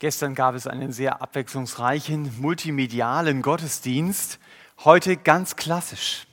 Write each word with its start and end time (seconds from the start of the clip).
Gestern 0.00 0.36
gab 0.36 0.54
es 0.54 0.68
einen 0.68 0.92
sehr 0.92 1.22
abwechslungsreichen 1.22 2.40
multimedialen 2.40 3.42
Gottesdienst, 3.42 4.38
heute 4.84 5.16
ganz 5.16 5.56
klassisch. 5.56 6.28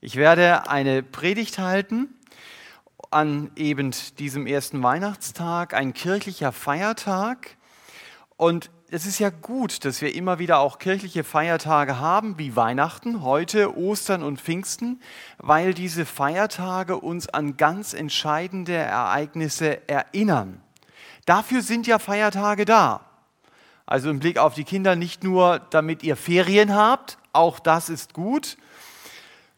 Ich 0.00 0.14
werde 0.14 0.70
eine 0.70 1.02
Predigt 1.02 1.58
halten 1.58 2.14
an 3.10 3.50
eben 3.56 3.92
diesem 4.20 4.46
ersten 4.46 4.80
Weihnachtstag, 4.80 5.74
ein 5.74 5.92
kirchlicher 5.92 6.52
Feiertag. 6.52 7.56
Und 8.36 8.70
es 8.92 9.06
ist 9.06 9.18
ja 9.18 9.30
gut, 9.30 9.84
dass 9.84 10.00
wir 10.00 10.14
immer 10.14 10.38
wieder 10.38 10.60
auch 10.60 10.78
kirchliche 10.78 11.24
Feiertage 11.24 11.98
haben, 11.98 12.38
wie 12.38 12.54
Weihnachten, 12.54 13.22
heute 13.22 13.76
Ostern 13.76 14.22
und 14.22 14.40
Pfingsten, 14.40 15.00
weil 15.38 15.74
diese 15.74 16.06
Feiertage 16.06 16.96
uns 16.96 17.28
an 17.28 17.56
ganz 17.56 17.92
entscheidende 17.92 18.74
Ereignisse 18.74 19.88
erinnern. 19.88 20.62
Dafür 21.28 21.60
sind 21.60 21.86
ja 21.86 21.98
Feiertage 21.98 22.64
da. 22.64 23.02
Also 23.84 24.08
im 24.08 24.18
Blick 24.18 24.38
auf 24.38 24.54
die 24.54 24.64
Kinder 24.64 24.96
nicht 24.96 25.22
nur, 25.22 25.58
damit 25.58 26.02
ihr 26.02 26.16
Ferien 26.16 26.74
habt, 26.74 27.18
auch 27.34 27.58
das 27.58 27.90
ist 27.90 28.14
gut, 28.14 28.56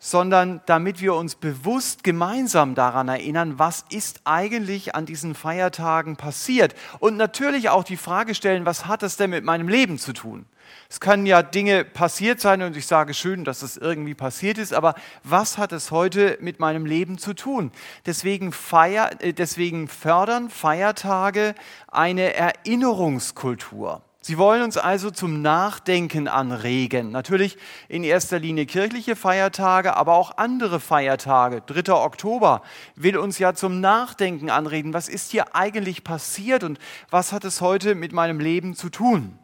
sondern 0.02 0.62
damit 0.64 1.02
wir 1.02 1.14
uns 1.14 1.34
bewusst 1.34 2.02
gemeinsam 2.02 2.74
daran 2.74 3.08
erinnern, 3.08 3.58
was 3.58 3.84
ist 3.90 4.22
eigentlich 4.24 4.94
an 4.94 5.04
diesen 5.04 5.34
Feiertagen 5.34 6.16
passiert. 6.16 6.74
Und 6.98 7.18
natürlich 7.18 7.68
auch 7.68 7.84
die 7.84 7.98
Frage 7.98 8.34
stellen, 8.34 8.64
was 8.64 8.86
hat 8.86 9.02
das 9.02 9.18
denn 9.18 9.28
mit 9.30 9.44
meinem 9.44 9.68
Leben 9.68 9.98
zu 9.98 10.14
tun? 10.14 10.46
Es 10.88 11.00
können 11.00 11.26
ja 11.26 11.42
Dinge 11.42 11.84
passiert 11.84 12.40
sein 12.40 12.62
und 12.62 12.76
ich 12.76 12.86
sage 12.86 13.12
schön, 13.12 13.44
dass 13.44 13.62
es 13.62 13.76
irgendwie 13.76 14.14
passiert 14.14 14.56
ist, 14.56 14.72
aber 14.72 14.94
was 15.22 15.58
hat 15.58 15.72
es 15.72 15.90
heute 15.90 16.38
mit 16.40 16.60
meinem 16.60 16.86
Leben 16.86 17.18
zu 17.18 17.34
tun? 17.34 17.70
Deswegen, 18.06 18.52
feier, 18.52 19.10
äh, 19.20 19.34
deswegen 19.34 19.86
fördern 19.86 20.48
Feiertage 20.48 21.54
eine 21.88 22.34
Erinnerungskultur. 22.34 24.02
Sie 24.22 24.36
wollen 24.36 24.62
uns 24.62 24.76
also 24.76 25.10
zum 25.10 25.40
Nachdenken 25.40 26.28
anregen. 26.28 27.10
Natürlich 27.10 27.56
in 27.88 28.04
erster 28.04 28.38
Linie 28.38 28.66
kirchliche 28.66 29.16
Feiertage, 29.16 29.96
aber 29.96 30.14
auch 30.14 30.36
andere 30.36 30.78
Feiertage. 30.78 31.62
3. 31.62 31.94
Oktober 31.94 32.60
will 32.96 33.16
uns 33.16 33.38
ja 33.38 33.54
zum 33.54 33.80
Nachdenken 33.80 34.50
anregen. 34.50 34.92
Was 34.92 35.08
ist 35.08 35.30
hier 35.30 35.56
eigentlich 35.56 36.04
passiert 36.04 36.64
und 36.64 36.78
was 37.08 37.32
hat 37.32 37.46
es 37.46 37.62
heute 37.62 37.94
mit 37.94 38.12
meinem 38.12 38.40
Leben 38.40 38.74
zu 38.74 38.90
tun? 38.90 39.38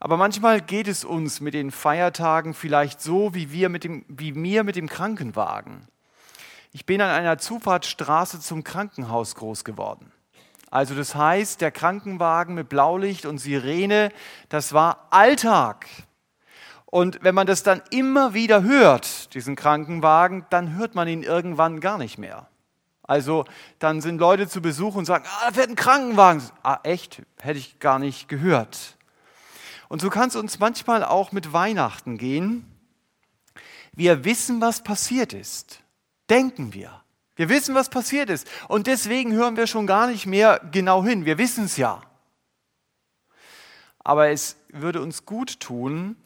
Aber 0.00 0.18
manchmal 0.18 0.60
geht 0.60 0.88
es 0.88 1.04
uns 1.04 1.40
mit 1.40 1.54
den 1.54 1.70
Feiertagen 1.70 2.52
vielleicht 2.52 3.00
so, 3.00 3.34
wie, 3.34 3.52
wir 3.52 3.70
mit 3.70 3.84
dem, 3.84 4.04
wie 4.08 4.32
mir 4.32 4.64
mit 4.64 4.76
dem 4.76 4.88
Krankenwagen. 4.88 5.88
Ich 6.72 6.84
bin 6.84 7.00
an 7.00 7.10
einer 7.10 7.38
Zufahrtsstraße 7.38 8.40
zum 8.40 8.64
Krankenhaus 8.64 9.34
groß 9.34 9.64
geworden. 9.64 10.12
Also 10.70 10.94
das 10.94 11.16
heißt, 11.16 11.60
der 11.60 11.72
Krankenwagen 11.72 12.54
mit 12.54 12.68
Blaulicht 12.68 13.26
und 13.26 13.38
Sirene, 13.38 14.10
das 14.48 14.72
war 14.72 15.08
Alltag. 15.10 15.86
Und 16.86 17.18
wenn 17.22 17.34
man 17.34 17.46
das 17.46 17.62
dann 17.62 17.82
immer 17.90 18.34
wieder 18.34 18.62
hört, 18.62 19.34
diesen 19.34 19.56
Krankenwagen, 19.56 20.46
dann 20.50 20.76
hört 20.76 20.94
man 20.94 21.08
ihn 21.08 21.22
irgendwann 21.22 21.80
gar 21.80 21.98
nicht 21.98 22.18
mehr. 22.18 22.48
Also 23.02 23.44
dann 23.80 24.00
sind 24.00 24.18
Leute 24.18 24.48
zu 24.48 24.62
Besuch 24.62 24.94
und 24.94 25.04
sagen, 25.04 25.24
ah, 25.26 25.46
da 25.46 25.52
fährt 25.52 25.70
ein 25.70 25.76
Krankenwagen. 25.76 26.42
Ah, 26.62 26.78
echt? 26.84 27.22
Hätte 27.40 27.58
ich 27.58 27.80
gar 27.80 27.98
nicht 27.98 28.28
gehört. 28.28 28.96
Und 29.88 30.00
so 30.00 30.10
kann 30.10 30.28
es 30.28 30.36
uns 30.36 30.60
manchmal 30.60 31.04
auch 31.04 31.32
mit 31.32 31.52
Weihnachten 31.52 32.18
gehen. 32.18 32.64
Wir 33.92 34.24
wissen, 34.24 34.60
was 34.60 34.84
passiert 34.84 35.32
ist. 35.32 35.82
Denken 36.28 36.72
wir. 36.72 36.99
Wir 37.40 37.48
wissen, 37.48 37.74
was 37.74 37.88
passiert 37.88 38.28
ist. 38.28 38.46
Und 38.68 38.86
deswegen 38.86 39.32
hören 39.32 39.56
wir 39.56 39.66
schon 39.66 39.86
gar 39.86 40.08
nicht 40.08 40.26
mehr 40.26 40.60
genau 40.72 41.02
hin. 41.02 41.24
Wir 41.24 41.38
wissen 41.38 41.64
es 41.64 41.78
ja. 41.78 42.02
Aber 44.00 44.28
es 44.28 44.56
würde 44.68 45.00
uns 45.00 45.24
gut 45.24 45.58
tun, 45.58 46.16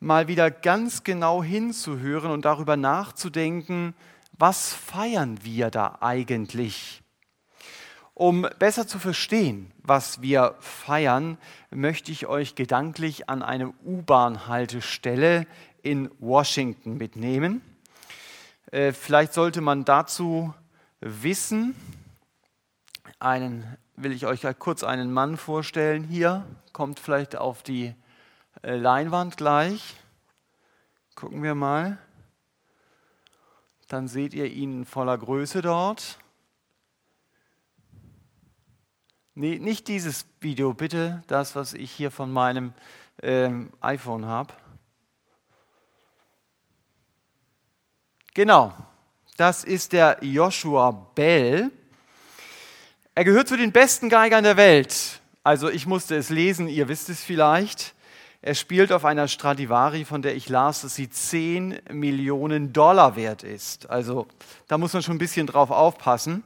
mal 0.00 0.26
wieder 0.26 0.50
ganz 0.50 1.04
genau 1.04 1.42
hinzuhören 1.42 2.30
und 2.30 2.46
darüber 2.46 2.78
nachzudenken, 2.78 3.94
was 4.38 4.72
feiern 4.72 5.38
wir 5.42 5.70
da 5.70 5.98
eigentlich? 6.00 7.02
Um 8.14 8.48
besser 8.58 8.86
zu 8.86 8.98
verstehen, 8.98 9.70
was 9.82 10.22
wir 10.22 10.54
feiern, 10.60 11.36
möchte 11.72 12.10
ich 12.10 12.26
euch 12.26 12.54
gedanklich 12.54 13.28
an 13.28 13.42
eine 13.42 13.74
U-Bahn-Haltestelle 13.84 15.46
in 15.82 16.10
Washington 16.20 16.96
mitnehmen. 16.96 17.60
Äh, 18.74 18.92
vielleicht 18.92 19.34
sollte 19.34 19.60
man 19.60 19.84
dazu 19.84 20.52
wissen, 21.04 21.76
einen, 23.18 23.76
will 23.94 24.12
ich 24.12 24.26
euch 24.26 24.42
kurz 24.58 24.82
einen 24.82 25.12
Mann 25.12 25.36
vorstellen 25.36 26.02
hier, 26.02 26.46
kommt 26.72 26.98
vielleicht 26.98 27.36
auf 27.36 27.62
die 27.62 27.94
äh, 28.62 28.76
Leinwand 28.76 29.36
gleich. 29.36 29.96
Gucken 31.14 31.42
wir 31.42 31.54
mal. 31.54 31.98
Dann 33.88 34.08
seht 34.08 34.32
ihr 34.32 34.46
ihn 34.46 34.78
in 34.78 34.84
voller 34.86 35.18
Größe 35.18 35.60
dort. 35.60 36.18
Nee, 39.34 39.58
nicht 39.58 39.88
dieses 39.88 40.26
Video, 40.40 40.72
bitte 40.72 41.22
das, 41.26 41.54
was 41.54 41.74
ich 41.74 41.90
hier 41.90 42.10
von 42.10 42.32
meinem 42.32 42.72
ähm, 43.22 43.72
iPhone 43.80 44.24
habe. 44.24 44.54
Genau, 48.32 48.72
das 49.36 49.64
ist 49.64 49.92
der 49.92 50.18
Joshua 50.20 50.90
Bell. 51.14 51.70
Er 53.14 53.24
gehört 53.24 53.48
zu 53.48 53.56
den 53.56 53.72
besten 53.72 54.08
Geigern 54.08 54.44
der 54.44 54.56
Welt. 54.56 55.20
Also 55.42 55.68
ich 55.68 55.86
musste 55.86 56.16
es 56.16 56.30
lesen, 56.30 56.68
ihr 56.68 56.88
wisst 56.88 57.08
es 57.08 57.22
vielleicht. 57.22 57.94
Er 58.42 58.54
spielt 58.54 58.92
auf 58.92 59.04
einer 59.04 59.26
Stradivari, 59.26 60.04
von 60.04 60.22
der 60.22 60.36
ich 60.36 60.48
las, 60.48 60.82
dass 60.82 60.94
sie 60.94 61.08
10 61.08 61.80
Millionen 61.92 62.72
Dollar 62.72 63.16
wert 63.16 63.42
ist. 63.42 63.88
Also 63.88 64.26
da 64.68 64.78
muss 64.78 64.92
man 64.92 65.02
schon 65.02 65.16
ein 65.16 65.18
bisschen 65.18 65.46
drauf 65.46 65.70
aufpassen. 65.70 66.44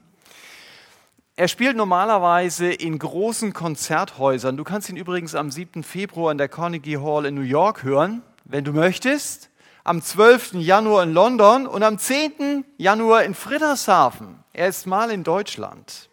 Er 1.36 1.48
spielt 1.48 1.76
normalerweise 1.76 2.72
in 2.72 2.98
großen 2.98 3.52
Konzerthäusern. 3.52 4.56
Du 4.56 4.64
kannst 4.64 4.88
ihn 4.88 4.96
übrigens 4.96 5.34
am 5.34 5.50
7. 5.50 5.82
Februar 5.82 6.32
in 6.32 6.38
der 6.38 6.48
Carnegie 6.48 6.98
Hall 6.98 7.26
in 7.26 7.34
New 7.34 7.42
York 7.42 7.82
hören, 7.82 8.22
wenn 8.44 8.64
du 8.64 8.72
möchtest. 8.72 9.50
Am 9.88 10.02
12. 10.02 10.52
Januar 10.52 11.04
in 11.04 11.14
London 11.14 11.66
und 11.66 11.82
am 11.82 11.96
10. 11.96 12.62
Januar 12.76 13.24
in 13.24 13.32
Friedrichshafen. 13.32 14.44
Er 14.52 14.68
ist 14.68 14.86
mal 14.86 15.10
in 15.10 15.24
Deutschland. 15.24 16.10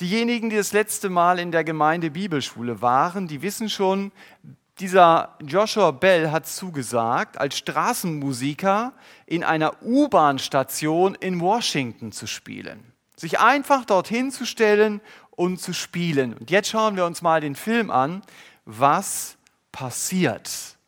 Diejenigen, 0.00 0.50
die 0.50 0.56
das 0.56 0.72
letzte 0.72 1.08
Mal 1.08 1.38
in 1.38 1.52
der 1.52 1.62
Gemeinde 1.62 2.10
Bibelschule 2.10 2.82
waren, 2.82 3.28
die 3.28 3.42
wissen 3.42 3.70
schon, 3.70 4.10
dieser 4.80 5.36
Joshua 5.40 5.92
Bell 5.92 6.32
hat 6.32 6.48
zugesagt, 6.48 7.38
als 7.38 7.56
Straßenmusiker 7.58 8.92
in 9.26 9.44
einer 9.44 9.80
U-Bahn-Station 9.80 11.14
in 11.14 11.40
Washington 11.40 12.10
zu 12.10 12.26
spielen 12.26 12.92
sich 13.14 13.38
einfach 13.38 13.84
dorthin 13.84 14.32
zu 14.32 14.46
stellen 14.46 15.02
und 15.30 15.60
zu 15.60 15.74
spielen. 15.74 16.32
Und 16.32 16.50
jetzt 16.50 16.70
schauen 16.70 16.96
wir 16.96 17.04
uns 17.04 17.20
mal 17.20 17.42
den 17.42 17.54
Film 17.54 17.90
an, 17.90 18.22
was 18.64 19.36
passiert, 19.72 20.78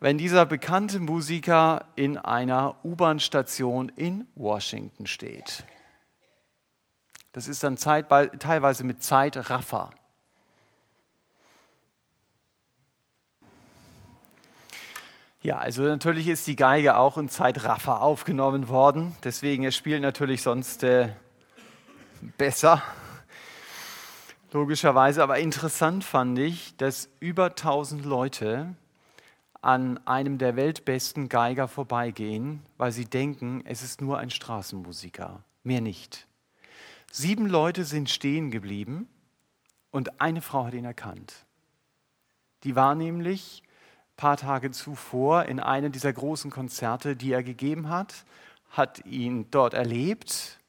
wenn 0.00 0.18
dieser 0.18 0.44
bekannte 0.44 1.00
Musiker 1.00 1.86
in 1.96 2.18
einer 2.18 2.76
U-Bahn-Station 2.84 3.90
in 3.96 4.26
Washington 4.34 5.06
steht. 5.06 5.64
Das 7.32 7.48
ist 7.48 7.62
dann 7.62 7.76
teilweise 7.76 8.84
mit 8.84 9.02
Zeitraffer. 9.02 9.90
Ja, 15.42 15.58
also 15.58 15.82
natürlich 15.82 16.28
ist 16.28 16.46
die 16.46 16.56
Geige 16.56 16.96
auch 16.96 17.18
in 17.18 17.28
Zeitraffer 17.28 18.02
aufgenommen 18.02 18.68
worden. 18.68 19.14
Deswegen, 19.22 19.64
er 19.64 19.70
spielt 19.70 20.02
natürlich 20.02 20.42
sonst 20.42 20.82
äh, 20.82 21.10
besser. 22.36 22.82
Logischerweise, 24.52 25.22
aber 25.22 25.38
interessant 25.38 26.04
fand 26.04 26.38
ich, 26.38 26.76
dass 26.78 27.08
über 27.20 27.46
1000 27.46 28.04
Leute 28.04 28.74
an 29.66 29.98
einem 30.06 30.38
der 30.38 30.54
weltbesten 30.54 31.28
Geiger 31.28 31.66
vorbeigehen, 31.66 32.62
weil 32.76 32.92
sie 32.92 33.06
denken, 33.06 33.64
es 33.64 33.82
ist 33.82 34.00
nur 34.00 34.16
ein 34.16 34.30
Straßenmusiker, 34.30 35.42
mehr 35.64 35.80
nicht. 35.80 36.28
Sieben 37.10 37.48
Leute 37.48 37.84
sind 37.84 38.08
stehen 38.08 38.52
geblieben 38.52 39.08
und 39.90 40.20
eine 40.20 40.40
Frau 40.40 40.66
hat 40.66 40.74
ihn 40.74 40.84
erkannt. 40.84 41.44
Die 42.62 42.76
war 42.76 42.94
nämlich 42.94 43.64
paar 44.16 44.36
Tage 44.36 44.70
zuvor 44.70 45.46
in 45.46 45.58
einem 45.58 45.90
dieser 45.90 46.12
großen 46.12 46.52
Konzerte, 46.52 47.16
die 47.16 47.32
er 47.32 47.42
gegeben 47.42 47.88
hat, 47.88 48.24
hat 48.70 49.04
ihn 49.04 49.50
dort 49.50 49.74
erlebt 49.74 50.60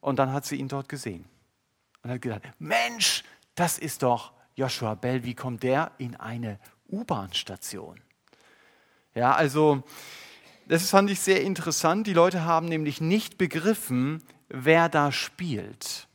und 0.00 0.18
dann 0.18 0.32
hat 0.32 0.46
sie 0.46 0.56
ihn 0.56 0.66
dort 0.66 0.88
gesehen. 0.88 1.26
Und 2.02 2.10
hat 2.10 2.20
gedacht, 2.20 2.42
Mensch, 2.58 3.22
das 3.54 3.78
ist 3.78 4.02
doch 4.02 4.32
Joshua 4.56 4.96
Bell, 4.96 5.22
wie 5.22 5.36
kommt 5.36 5.62
der 5.62 5.92
in 5.98 6.16
eine 6.16 6.58
U-Bahn-Station? 6.90 8.00
Ja, 9.14 9.34
also 9.34 9.82
das 10.66 10.90
fand 10.90 11.10
ich 11.10 11.20
sehr 11.20 11.42
interessant. 11.42 12.06
Die 12.06 12.14
Leute 12.14 12.44
haben 12.44 12.66
nämlich 12.66 13.00
nicht 13.00 13.36
begriffen, 13.36 14.22
wer 14.48 14.88
da 14.88 15.12
spielt. 15.12 16.08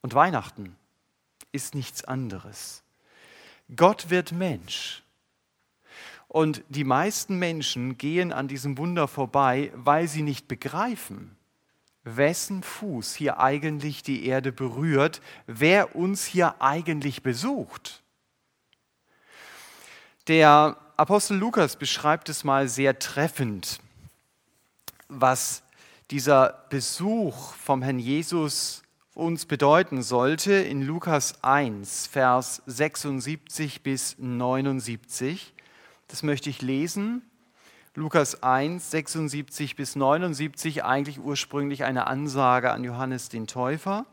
Und 0.00 0.14
Weihnachten 0.14 0.76
ist 1.52 1.74
nichts 1.74 2.04
anderes. 2.04 2.82
Gott 3.74 4.10
wird 4.10 4.32
Mensch. 4.32 5.02
Und 6.28 6.62
die 6.68 6.84
meisten 6.84 7.38
Menschen 7.38 7.98
gehen 7.98 8.32
an 8.32 8.48
diesem 8.48 8.78
Wunder 8.78 9.08
vorbei, 9.08 9.72
weil 9.74 10.08
sie 10.08 10.22
nicht 10.22 10.46
begreifen, 10.46 11.36
wessen 12.04 12.62
Fuß 12.62 13.14
hier 13.14 13.40
eigentlich 13.40 14.02
die 14.02 14.26
Erde 14.26 14.52
berührt, 14.52 15.20
wer 15.46 15.96
uns 15.96 16.24
hier 16.24 16.60
eigentlich 16.60 17.22
besucht. 17.22 18.02
Der 20.28 20.76
Apostel 20.98 21.36
Lukas 21.36 21.76
beschreibt 21.76 22.28
es 22.28 22.42
mal 22.42 22.68
sehr 22.68 22.98
treffend, 22.98 23.78
was 25.06 25.62
dieser 26.10 26.64
Besuch 26.70 27.54
vom 27.54 27.82
Herrn 27.82 28.00
Jesus 28.00 28.82
uns 29.14 29.46
bedeuten 29.46 30.02
sollte 30.02 30.54
in 30.54 30.82
Lukas 30.82 31.44
1, 31.44 32.08
Vers 32.08 32.62
76 32.66 33.84
bis 33.84 34.16
79. 34.18 35.54
Das 36.08 36.24
möchte 36.24 36.50
ich 36.50 36.62
lesen. 36.62 37.22
Lukas 37.94 38.42
1, 38.42 38.90
76 38.90 39.76
bis 39.76 39.94
79, 39.94 40.82
eigentlich 40.82 41.20
ursprünglich 41.20 41.84
eine 41.84 42.08
Ansage 42.08 42.72
an 42.72 42.82
Johannes 42.82 43.28
den 43.28 43.46
Täufer. 43.46 44.04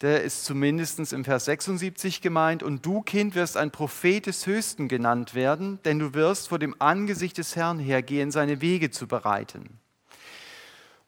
Der 0.00 0.22
ist 0.22 0.44
zumindest 0.44 1.12
im 1.12 1.24
Vers 1.24 1.44
76 1.46 2.20
gemeint. 2.20 2.62
Und 2.62 2.84
du, 2.84 3.00
Kind, 3.02 3.34
wirst 3.34 3.56
ein 3.56 3.70
Prophet 3.70 4.26
des 4.26 4.46
Höchsten 4.46 4.88
genannt 4.88 5.34
werden, 5.34 5.78
denn 5.84 5.98
du 5.98 6.14
wirst 6.14 6.48
vor 6.48 6.58
dem 6.58 6.74
Angesicht 6.80 7.38
des 7.38 7.56
Herrn 7.56 7.78
hergehen, 7.78 8.30
seine 8.30 8.60
Wege 8.60 8.90
zu 8.90 9.06
bereiten. 9.06 9.78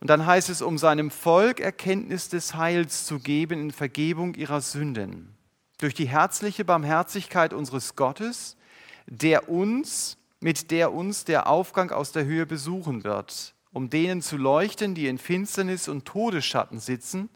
Und 0.00 0.11
dann 0.11 0.27
heißt 0.27 0.50
es, 0.50 0.62
um 0.62 0.79
seinem 0.79 1.11
Volk 1.11 1.61
Erkenntnis 1.61 2.29
des 2.29 2.55
Heils 2.55 3.06
zu 3.06 3.19
geben 3.19 3.61
in 3.61 3.71
Vergebung 3.71 4.35
ihrer 4.35 4.61
Sünden. 4.61 5.35
Durch 5.79 5.94
die 5.94 6.09
herzliche 6.09 6.65
Barmherzigkeit 6.65 7.53
unseres 7.53 7.97
Gottes, 7.97 8.56
der 9.06 9.49
uns, 9.49 10.17
mit 10.41 10.71
der 10.71 10.93
uns 10.93 11.25
der 11.25 11.49
Aufgang 11.49 11.91
aus 11.91 12.12
der 12.12 12.25
Höhe 12.25 12.47
besuchen 12.47 13.05
wird, 13.05 13.55
um 13.73 13.91
denen 13.91 14.23
zu 14.23 14.37
leuchten, 14.37 14.94
die 14.94 15.06
in 15.06 15.19
Finsternis 15.19 15.88
und 15.88 16.05
Todesschatten 16.05 16.79
sitzen, 16.79 17.29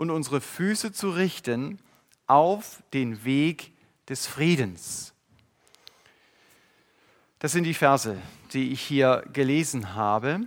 und 0.00 0.08
unsere 0.08 0.40
Füße 0.40 0.92
zu 0.92 1.10
richten 1.10 1.78
auf 2.26 2.82
den 2.94 3.22
Weg 3.26 3.74
des 4.08 4.26
Friedens. 4.26 5.12
Das 7.38 7.52
sind 7.52 7.64
die 7.64 7.74
Verse, 7.74 8.16
die 8.54 8.72
ich 8.72 8.80
hier 8.80 9.22
gelesen 9.34 9.94
habe. 9.94 10.40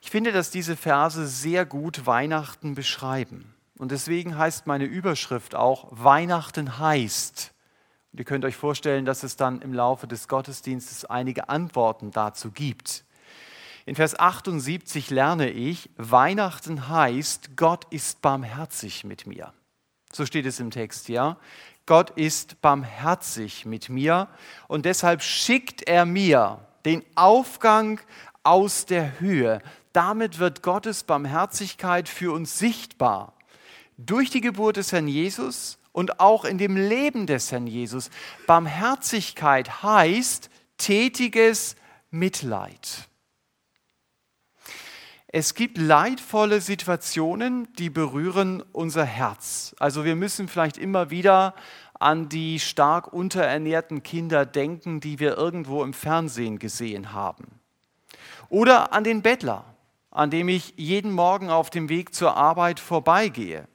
Ich 0.00 0.10
finde, 0.10 0.30
dass 0.30 0.52
diese 0.52 0.76
Verse 0.76 1.26
sehr 1.26 1.66
gut 1.66 2.06
Weihnachten 2.06 2.76
beschreiben. 2.76 3.52
Und 3.78 3.90
deswegen 3.90 4.38
heißt 4.38 4.68
meine 4.68 4.84
Überschrift 4.84 5.56
auch 5.56 5.88
Weihnachten 5.90 6.78
heißt. 6.78 7.52
Und 8.12 8.20
ihr 8.20 8.24
könnt 8.24 8.44
euch 8.44 8.54
vorstellen, 8.54 9.04
dass 9.04 9.24
es 9.24 9.34
dann 9.34 9.60
im 9.60 9.74
Laufe 9.74 10.06
des 10.06 10.28
Gottesdienstes 10.28 11.04
einige 11.04 11.48
Antworten 11.48 12.12
dazu 12.12 12.52
gibt. 12.52 13.04
In 13.84 13.96
Vers 13.96 14.18
78 14.18 15.10
lerne 15.10 15.50
ich, 15.50 15.90
Weihnachten 15.96 16.88
heißt, 16.88 17.56
Gott 17.56 17.86
ist 17.90 18.22
barmherzig 18.22 19.04
mit 19.04 19.26
mir. 19.26 19.52
So 20.12 20.24
steht 20.26 20.46
es 20.46 20.60
im 20.60 20.70
Text, 20.70 21.08
ja. 21.08 21.36
Gott 21.86 22.10
ist 22.10 22.60
barmherzig 22.60 23.66
mit 23.66 23.88
mir 23.88 24.28
und 24.68 24.84
deshalb 24.84 25.22
schickt 25.22 25.82
er 25.88 26.04
mir 26.06 26.60
den 26.84 27.02
Aufgang 27.16 28.00
aus 28.44 28.86
der 28.86 29.18
Höhe. 29.20 29.60
Damit 29.92 30.38
wird 30.38 30.62
Gottes 30.62 31.02
Barmherzigkeit 31.02 32.08
für 32.08 32.32
uns 32.32 32.58
sichtbar. 32.58 33.34
Durch 33.96 34.30
die 34.30 34.40
Geburt 34.40 34.76
des 34.76 34.92
Herrn 34.92 35.08
Jesus 35.08 35.78
und 35.90 36.20
auch 36.20 36.44
in 36.44 36.58
dem 36.58 36.76
Leben 36.76 37.26
des 37.26 37.50
Herrn 37.50 37.66
Jesus. 37.66 38.10
Barmherzigkeit 38.46 39.82
heißt 39.82 40.50
tätiges 40.78 41.76
Mitleid. 42.10 43.08
Es 45.34 45.54
gibt 45.54 45.78
leidvolle 45.78 46.60
Situationen, 46.60 47.66
die 47.76 47.88
berühren 47.88 48.62
unser 48.72 49.06
Herz. 49.06 49.74
Also 49.78 50.04
wir 50.04 50.14
müssen 50.14 50.46
vielleicht 50.46 50.76
immer 50.76 51.08
wieder 51.08 51.54
an 51.98 52.28
die 52.28 52.60
stark 52.60 53.14
unterernährten 53.14 54.02
Kinder 54.02 54.44
denken, 54.44 55.00
die 55.00 55.18
wir 55.20 55.38
irgendwo 55.38 55.84
im 55.84 55.94
Fernsehen 55.94 56.58
gesehen 56.58 57.14
haben. 57.14 57.46
Oder 58.50 58.92
an 58.92 59.04
den 59.04 59.22
Bettler, 59.22 59.64
an 60.10 60.28
dem 60.28 60.50
ich 60.50 60.74
jeden 60.76 61.12
Morgen 61.12 61.48
auf 61.48 61.70
dem 61.70 61.88
Weg 61.88 62.14
zur 62.14 62.36
Arbeit 62.36 62.78
vorbeigehe. 62.78 63.66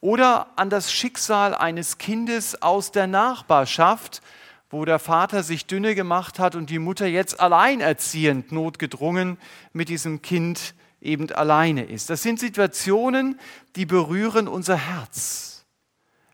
Oder 0.00 0.46
an 0.54 0.70
das 0.70 0.92
Schicksal 0.92 1.52
eines 1.56 1.98
Kindes 1.98 2.62
aus 2.62 2.92
der 2.92 3.08
Nachbarschaft, 3.08 4.22
wo 4.70 4.84
der 4.84 4.98
Vater 4.98 5.42
sich 5.42 5.66
dünne 5.66 5.94
gemacht 5.94 6.38
hat 6.38 6.54
und 6.54 6.70
die 6.70 6.78
Mutter 6.78 7.06
jetzt 7.06 7.38
alleinerziehend 7.40 8.52
notgedrungen 8.52 9.38
mit 9.72 9.88
diesem 9.88 10.22
Kind 10.22 10.74
eben 11.00 11.30
alleine 11.30 11.84
ist. 11.84 12.10
Das 12.10 12.22
sind 12.22 12.40
Situationen, 12.40 13.38
die 13.76 13.86
berühren 13.86 14.48
unser 14.48 14.76
Herz. 14.76 15.64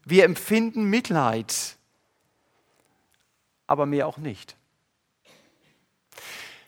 Wir 0.05 0.25
empfinden 0.25 0.85
Mitleid, 0.85 1.77
aber 3.67 3.87
mehr 3.87 4.07
auch 4.07 4.19
nicht. 4.19 4.57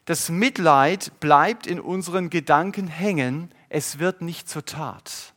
Das 0.04 0.28
Mitleid 0.28 1.18
bleibt 1.18 1.66
in 1.66 1.80
unseren 1.80 2.28
Gedanken 2.28 2.88
hängen, 2.88 3.50
es 3.70 3.98
wird 3.98 4.20
nicht 4.20 4.48
zur 4.48 4.64
Tat. 4.66 5.32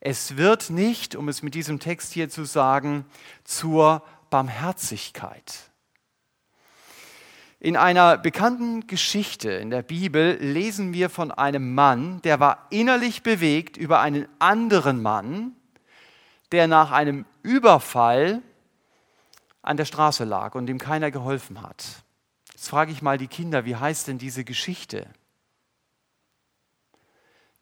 Es 0.00 0.36
wird 0.36 0.70
nicht, 0.70 1.14
um 1.14 1.28
es 1.28 1.42
mit 1.42 1.54
diesem 1.54 1.78
Text 1.78 2.12
hier 2.12 2.28
zu 2.28 2.44
sagen, 2.44 3.04
zur 3.44 4.02
Barmherzigkeit. 4.32 5.70
In 7.60 7.76
einer 7.76 8.18
bekannten 8.18 8.88
Geschichte 8.88 9.52
in 9.52 9.70
der 9.70 9.82
Bibel 9.82 10.36
lesen 10.40 10.92
wir 10.92 11.10
von 11.10 11.30
einem 11.30 11.74
Mann, 11.74 12.20
der 12.22 12.40
war 12.40 12.66
innerlich 12.70 13.22
bewegt 13.22 13.76
über 13.76 14.00
einen 14.00 14.26
anderen 14.40 15.00
Mann, 15.00 15.54
der 16.50 16.66
nach 16.66 16.90
einem 16.90 17.24
Überfall 17.42 18.42
an 19.62 19.76
der 19.76 19.84
Straße 19.84 20.24
lag 20.24 20.56
und 20.56 20.66
dem 20.66 20.78
keiner 20.78 21.10
geholfen 21.10 21.62
hat. 21.62 21.84
Jetzt 22.52 22.68
frage 22.68 22.90
ich 22.90 23.02
mal 23.02 23.18
die 23.18 23.28
Kinder, 23.28 23.64
wie 23.64 23.76
heißt 23.76 24.08
denn 24.08 24.18
diese 24.18 24.44
Geschichte? 24.44 25.06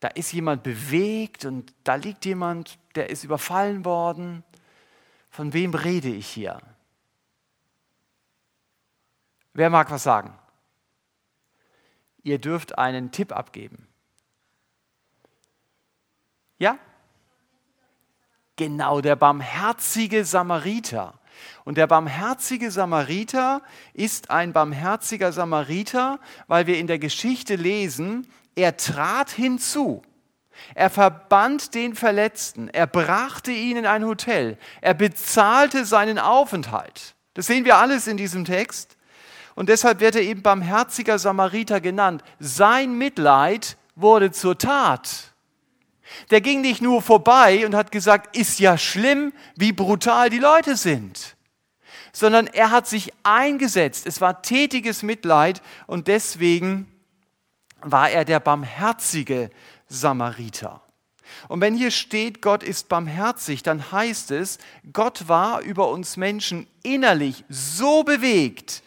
da 0.01 0.09
ist 0.09 0.33
jemand 0.33 0.63
bewegt 0.63 1.45
und 1.45 1.73
da 1.85 1.95
liegt 1.95 2.25
jemand, 2.25 2.79
der 2.95 3.11
ist 3.11 3.23
überfallen 3.23 3.85
worden. 3.85 4.43
Von 5.31 5.53
wem 5.53 5.75
rede 5.75 6.09
ich 6.09 6.29
hier? 6.29 6.61
Wer 9.55 9.71
mag 9.71 9.91
was 9.91 10.03
sagen? 10.03 10.37
Ihr 12.23 12.39
dürft 12.39 12.77
einen 12.79 13.13
Tipp 13.13 13.33
abgeben. 13.33 13.89
Ja? 16.59 16.79
Genau, 18.57 19.01
der 19.01 19.17
barmherzige 19.17 20.25
Samariter. 20.25 21.19
Und 21.65 21.79
der 21.79 21.87
barmherzige 21.87 22.71
Samariter 22.71 23.63
ist 23.95 24.31
ein 24.31 24.53
barmherziger 24.53 25.33
Samariter, 25.33 26.21
weil 26.47 26.67
wir 26.67 26.79
in 26.79 26.87
der 26.87 26.99
Geschichte 26.99 27.57
lesen, 27.57 28.27
er 28.55 28.77
trat 28.77 29.31
hinzu. 29.31 30.03
Er 30.75 30.91
verband 30.91 31.75
den 31.75 31.95
Verletzten. 31.95 32.69
Er 32.69 32.87
brachte 32.87 33.53
ihn 33.53 33.77
in 33.77 33.87
ein 33.87 34.05
Hotel. 34.05 34.59
Er 34.81 34.95
bezahlte 34.95 35.85
seinen 35.85 36.19
Aufenthalt. 36.19 37.15
Das 37.35 37.47
sehen 37.47 37.65
wir 37.65 37.77
alles 37.77 38.07
in 38.07 38.17
diesem 38.17 38.45
Text. 38.45 38.97
Und 39.55 39.69
deshalb 39.69 40.01
wird 40.01 40.15
er 40.15 40.23
eben 40.23 40.43
barmherziger 40.43 41.19
Samariter 41.19 41.81
genannt. 41.81 42.23
Sein 42.39 42.97
Mitleid 42.97 43.77
wurde 43.95 44.31
zur 44.31 44.57
Tat. 44.59 45.31
Der 46.31 46.41
ging 46.41 46.61
nicht 46.61 46.83
nur 46.83 47.03
vorbei 47.03 47.65
und 47.67 47.75
hat 47.75 47.93
gesagt, 47.93 48.37
ist 48.37 48.59
ja 48.59 48.79
schlimm, 48.79 49.33
wie 49.57 49.73
brutal 49.73 50.31
die 50.31 50.39
Leute 50.39 50.77
sind, 50.77 51.37
sondern 52.13 52.47
er 52.47 52.71
hat 52.71 52.89
sich 52.89 53.13
eingesetzt. 53.23 54.07
Es 54.07 54.21
war 54.21 54.43
tätiges 54.43 55.03
Mitleid 55.03 55.63
und 55.87 56.09
deswegen 56.09 56.91
war 57.81 58.11
er 58.11 58.25
der 58.25 58.41
barmherzige 58.41 59.51
Samariter. 59.91 60.81
Und 61.49 61.61
wenn 61.61 61.77
hier 61.77 61.91
steht, 61.91 62.41
Gott 62.41 62.63
ist 62.63 62.89
barmherzig, 62.89 63.63
dann 63.63 63.93
heißt 63.93 64.31
es, 64.31 64.59
Gott 64.93 65.29
war 65.29 65.61
über 65.61 65.91
uns 65.91 66.17
Menschen 66.17 66.67
innerlich 66.83 67.45
so 67.49 68.03
bewegt, 68.03 68.83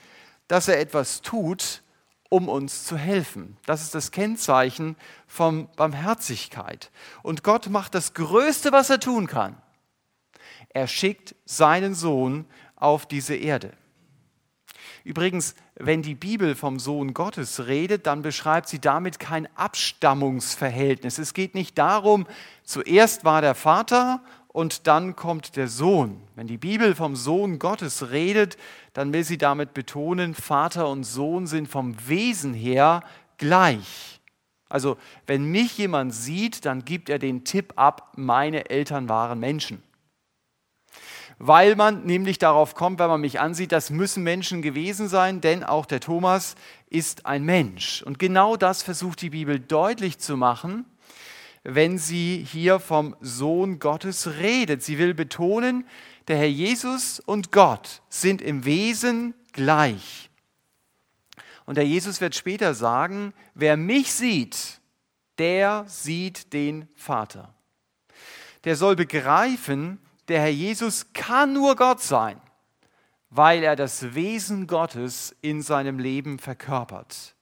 dass 0.47 0.67
er 0.67 0.79
etwas 0.79 1.21
tut, 1.21 1.83
um 2.29 2.49
uns 2.49 2.85
zu 2.85 2.97
helfen. 2.97 3.57
Das 3.65 3.83
ist 3.83 3.93
das 3.93 4.11
Kennzeichen 4.11 4.95
von 5.27 5.69
Barmherzigkeit. 5.75 6.89
Und 7.21 7.43
Gott 7.43 7.69
macht 7.69 7.95
das 7.95 8.13
Größte, 8.13 8.71
was 8.71 8.89
er 8.89 8.99
tun 8.99 9.27
kann. 9.27 9.55
Er 10.69 10.87
schickt 10.87 11.35
seinen 11.45 11.93
Sohn 11.93 12.45
auf 12.75 13.05
diese 13.05 13.35
Erde. 13.35 13.71
Übrigens, 15.03 15.55
wenn 15.75 16.03
die 16.03 16.15
Bibel 16.15 16.55
vom 16.55 16.79
Sohn 16.79 17.13
Gottes 17.13 17.65
redet, 17.67 18.05
dann 18.05 18.21
beschreibt 18.21 18.69
sie 18.69 18.79
damit 18.79 19.19
kein 19.19 19.47
Abstammungsverhältnis. 19.55 21.17
Es 21.17 21.33
geht 21.33 21.55
nicht 21.55 21.77
darum, 21.77 22.27
zuerst 22.63 23.25
war 23.25 23.41
der 23.41 23.55
Vater 23.55 24.21
und 24.49 24.85
dann 24.85 25.15
kommt 25.15 25.55
der 25.55 25.67
Sohn. 25.67 26.21
Wenn 26.35 26.45
die 26.45 26.59
Bibel 26.59 26.93
vom 26.93 27.15
Sohn 27.15 27.57
Gottes 27.57 28.11
redet, 28.11 28.57
dann 28.93 29.13
will 29.13 29.23
sie 29.23 29.39
damit 29.39 29.73
betonen, 29.73 30.35
Vater 30.35 30.87
und 30.89 31.03
Sohn 31.03 31.47
sind 31.47 31.67
vom 31.67 31.95
Wesen 32.07 32.53
her 32.53 33.01
gleich. 33.37 34.19
Also 34.69 34.97
wenn 35.25 35.45
mich 35.45 35.77
jemand 35.79 36.13
sieht, 36.13 36.65
dann 36.65 36.85
gibt 36.85 37.09
er 37.09 37.17
den 37.17 37.45
Tipp 37.45 37.73
ab, 37.77 38.13
meine 38.15 38.69
Eltern 38.69 39.09
waren 39.09 39.39
Menschen 39.39 39.81
weil 41.39 41.75
man 41.75 42.05
nämlich 42.05 42.37
darauf 42.37 42.75
kommt, 42.75 42.99
wenn 42.99 43.09
man 43.09 43.21
mich 43.21 43.39
ansieht, 43.39 43.71
das 43.71 43.89
müssen 43.89 44.23
Menschen 44.23 44.61
gewesen 44.61 45.07
sein, 45.07 45.41
denn 45.41 45.63
auch 45.63 45.85
der 45.85 45.99
Thomas 45.99 46.55
ist 46.89 47.25
ein 47.25 47.43
Mensch. 47.43 48.01
Und 48.03 48.19
genau 48.19 48.55
das 48.55 48.83
versucht 48.83 49.21
die 49.21 49.31
Bibel 49.31 49.59
deutlich 49.59 50.19
zu 50.19 50.37
machen, 50.37 50.85
wenn 51.63 51.97
sie 51.97 52.45
hier 52.49 52.79
vom 52.79 53.15
Sohn 53.21 53.79
Gottes 53.79 54.37
redet. 54.39 54.83
Sie 54.83 54.97
will 54.97 55.13
betonen, 55.13 55.87
der 56.27 56.37
Herr 56.37 56.47
Jesus 56.47 57.19
und 57.19 57.51
Gott 57.51 58.01
sind 58.09 58.41
im 58.41 58.65
Wesen 58.65 59.33
gleich. 59.53 60.29
Und 61.65 61.75
der 61.75 61.87
Jesus 61.87 62.21
wird 62.21 62.35
später 62.35 62.73
sagen, 62.73 63.33
wer 63.53 63.77
mich 63.77 64.13
sieht, 64.13 64.81
der 65.37 65.85
sieht 65.87 66.53
den 66.53 66.87
Vater. 66.95 67.53
Der 68.65 68.75
soll 68.75 68.95
begreifen, 68.95 69.99
der 70.27 70.41
Herr 70.41 70.49
Jesus 70.49 71.13
kann 71.13 71.53
nur 71.53 71.75
Gott 71.75 72.01
sein, 72.01 72.39
weil 73.29 73.63
er 73.63 73.75
das 73.75 74.15
Wesen 74.15 74.67
Gottes 74.67 75.35
in 75.41 75.61
seinem 75.61 75.99
Leben 75.99 76.39
verkörpert. 76.39 77.35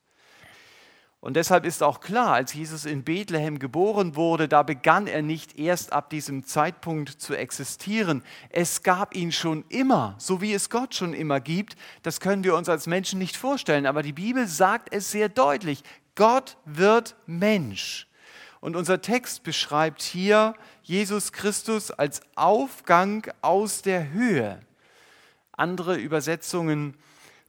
Und 1.21 1.35
deshalb 1.35 1.65
ist 1.65 1.83
auch 1.83 1.99
klar, 1.99 2.33
als 2.33 2.51
Jesus 2.55 2.85
in 2.85 3.03
Bethlehem 3.03 3.59
geboren 3.59 4.15
wurde, 4.15 4.47
da 4.47 4.63
begann 4.63 5.05
er 5.05 5.21
nicht 5.21 5.59
erst 5.59 5.93
ab 5.93 6.09
diesem 6.09 6.47
Zeitpunkt 6.47 7.09
zu 7.09 7.35
existieren. 7.35 8.23
Es 8.49 8.81
gab 8.81 9.15
ihn 9.15 9.31
schon 9.31 9.63
immer, 9.69 10.15
so 10.17 10.41
wie 10.41 10.51
es 10.51 10.71
Gott 10.71 10.95
schon 10.95 11.13
immer 11.13 11.39
gibt. 11.39 11.75
Das 12.01 12.21
können 12.21 12.43
wir 12.43 12.55
uns 12.55 12.69
als 12.69 12.87
Menschen 12.87 13.19
nicht 13.19 13.37
vorstellen, 13.37 13.85
aber 13.85 14.01
die 14.01 14.13
Bibel 14.13 14.47
sagt 14.47 14.91
es 14.91 15.11
sehr 15.11 15.29
deutlich. 15.29 15.83
Gott 16.15 16.57
wird 16.65 17.15
Mensch. 17.27 18.07
Und 18.61 18.75
unser 18.75 19.01
Text 19.01 19.43
beschreibt 19.43 20.01
hier 20.03 20.53
Jesus 20.83 21.31
Christus 21.33 21.91
als 21.91 22.21
Aufgang 22.35 23.29
aus 23.41 23.81
der 23.81 24.11
Höhe. 24.11 24.61
Andere 25.51 25.95
Übersetzungen 25.97 26.95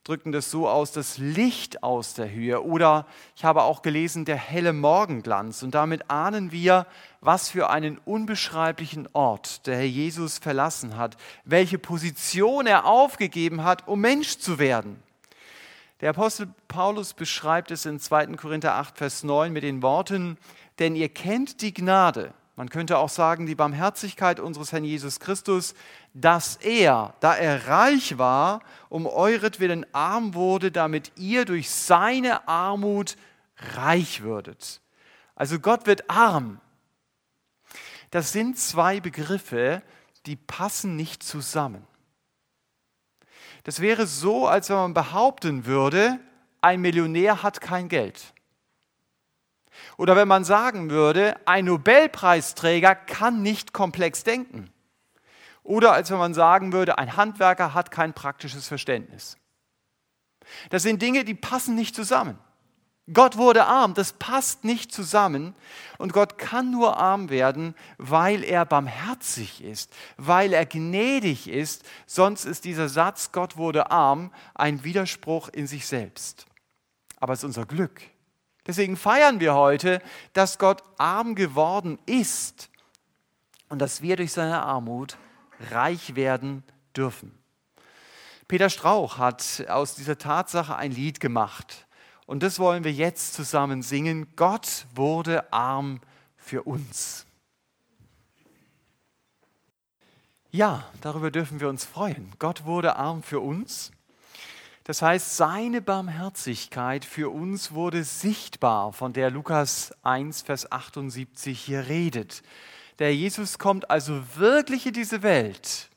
drücken 0.05 0.33
das 0.33 0.51
so 0.51 0.69
aus, 0.69 0.91
das 0.91 1.19
Licht 1.19 1.83
aus 1.83 2.15
der 2.15 2.31
Höhe. 2.31 2.65
Oder 2.65 3.07
ich 3.37 3.45
habe 3.45 3.63
auch 3.63 3.83
gelesen, 3.83 4.25
der 4.25 4.37
helle 4.37 4.73
Morgenglanz. 4.73 5.63
Und 5.63 5.75
damit 5.75 6.11
ahnen 6.11 6.51
wir, 6.51 6.87
was 7.21 7.51
für 7.51 7.71
einen 7.71 7.99
unbeschreiblichen 7.99 9.07
Ort 9.13 9.67
der 9.67 9.77
Herr 9.77 9.85
Jesus 9.85 10.39
verlassen 10.39 10.97
hat, 10.97 11.17
welche 11.45 11.79
Position 11.79 12.67
er 12.67 12.87
aufgegeben 12.87 13.63
hat, 13.63 13.87
um 13.87 14.01
Mensch 14.01 14.39
zu 14.39 14.59
werden. 14.59 15.01
Der 16.03 16.11
Apostel 16.11 16.49
Paulus 16.67 17.15
beschreibt 17.15 17.71
es 17.71 17.87
in 17.87 18.01
2. 18.01 18.27
Korinther 18.37 18.75
8, 18.75 18.99
Vers 18.99 19.23
9 19.23 19.53
mit 19.53 19.63
den 19.63 19.83
Worten, 19.83 20.37
denn 20.81 20.97
ihr 20.97 21.09
kennt 21.09 21.63
die 21.63 21.73
Gnade, 21.73 22.35
man 22.57 22.69
könnte 22.69 22.99
auch 22.99 23.09
sagen, 23.09 23.47
die 23.47 23.55
Barmherzigkeit 23.55 24.39
unseres 24.39 24.73
Herrn 24.73 24.85
Jesus 24.85 25.21
Christus, 25.21 25.75
dass 26.13 26.57
er, 26.57 27.15
da 27.21 27.35
er 27.35 27.69
reich 27.69 28.19
war, 28.19 28.63
um 28.89 29.07
euretwillen 29.07 29.87
arm 29.95 30.35
wurde, 30.35 30.71
damit 30.71 31.13
ihr 31.17 31.45
durch 31.45 31.71
seine 31.71 32.47
Armut 32.49 33.17
reich 33.77 34.23
würdet. 34.23 34.81
Also 35.35 35.61
Gott 35.61 35.87
wird 35.87 36.11
arm. 36.11 36.61
Das 38.11 38.33
sind 38.33 38.59
zwei 38.59 39.01
Begriffe, 39.01 39.83
die 40.27 40.37
passen 40.37 40.97
nicht 40.97 41.23
zusammen. 41.23 41.87
Das 43.65 43.81
wäre 43.81 44.07
so, 44.07 44.47
als 44.47 44.69
wenn 44.69 44.77
man 44.77 44.95
behaupten 44.95 45.67
würde, 45.67 46.19
ein 46.61 46.81
Millionär 46.81 47.43
hat 47.43 47.61
kein 47.61 47.89
Geld. 47.89 48.33
Oder 49.97 50.17
wenn 50.17 50.29
man 50.29 50.45
sagen 50.45 50.91
würde, 50.91 51.37
ein 51.47 51.67
Nobelpreisträger 51.67 52.95
kann 52.95 53.43
nicht 53.43 53.73
komplex 53.73 54.25
denken. 54.25 54.71
Oder 55.63 55.93
als 55.93 56.11
wenn 56.11 56.19
man 56.19 56.35
sagen 56.35 56.73
würde, 56.73 56.99
ein 56.99 57.17
Handwerker 57.17 57.73
hat 57.73 57.91
kein 57.91 58.13
praktisches 58.13 58.67
Verständnis. 58.67 59.39
Das 60.71 60.83
sind 60.83 61.01
Dinge, 61.01 61.25
die 61.25 61.35
passen 61.35 61.75
nicht 61.75 61.95
zusammen. 61.95 62.39
Gott 63.13 63.37
wurde 63.37 63.65
arm, 63.67 63.95
das 63.95 64.13
passt 64.13 64.65
nicht 64.65 64.93
zusammen. 64.93 65.55
Und 65.99 66.13
Gott 66.13 66.39
kann 66.39 66.71
nur 66.71 66.99
arm 66.99 67.31
werden, 67.31 67.75
weil 67.99 68.45
er 68.45 68.65
barmherzig 68.65 69.63
ist, 69.63 69.93
weil 70.17 70.53
er 70.53 70.67
gnädig 70.67 71.49
ist. 71.49 71.85
Sonst 72.07 72.45
ist 72.45 72.65
dieser 72.65 72.89
Satz, 72.89 73.33
Gott 73.33 73.57
wurde 73.57 73.91
arm, 73.91 74.33
ein 74.55 74.85
Widerspruch 74.85 75.49
in 75.49 75.67
sich 75.67 75.87
selbst. 75.87 76.47
Aber 77.19 77.33
es 77.33 77.41
ist 77.41 77.45
unser 77.45 77.67
Glück, 77.67 78.03
Deswegen 78.67 78.97
feiern 78.97 79.41
wir 79.41 79.55
heute, 79.55 80.01
dass 80.33 80.59
Gott 80.59 80.83
arm 80.97 81.35
geworden 81.35 81.99
ist 82.07 82.71
und 83.69 83.81
dass 83.81 84.03
wir 84.03 84.17
durch 84.17 84.33
seine 84.33 84.63
Armut 84.63 85.17
reich 85.71 86.15
werden 86.15 86.63
dürfen. 86.97 87.37
Peter 88.47 88.71
Strauch 88.71 89.19
hat 89.19 89.65
aus 89.69 89.95
dieser 89.95 90.19
Tatsache 90.19 90.77
ein 90.77 90.93
Lied 90.93 91.19
gemacht 91.19 91.87
und 92.33 92.43
das 92.43 92.59
wollen 92.59 92.83
wir 92.83 92.93
jetzt 92.95 93.35
zusammen 93.35 93.83
singen. 93.83 94.27
Gott 94.37 94.87
wurde 94.95 95.53
arm 95.53 96.01
für 96.39 96.63
uns. 96.63 97.27
Ja, 100.51 100.91
darüber 101.03 101.31
dürfen 101.31 101.61
wir 101.61 101.69
uns 101.69 101.85
freuen. 101.85 102.33
Gott 102.39 102.65
wurde 102.65 102.97
arm 102.97 103.23
für 103.23 103.41
uns. 103.41 103.91
Das 104.85 105.03
heißt, 105.03 105.37
seine 105.37 105.83
Barmherzigkeit 105.83 107.05
für 107.05 107.29
uns 107.29 107.73
wurde 107.73 108.03
sichtbar, 108.03 108.95
von 108.95 109.13
der 109.13 109.31
Lukas 109.31 109.93
1, 110.03 110.41
Vers 110.41 110.73
78 110.73 111.61
hier 111.61 111.87
redet. 111.87 112.43
Der 112.99 113.15
Jesus 113.15 113.59
kommt 113.59 113.91
also 113.91 114.23
wirklich 114.37 114.87
in 114.87 114.95
diese 114.95 115.23
Welt 115.23 115.91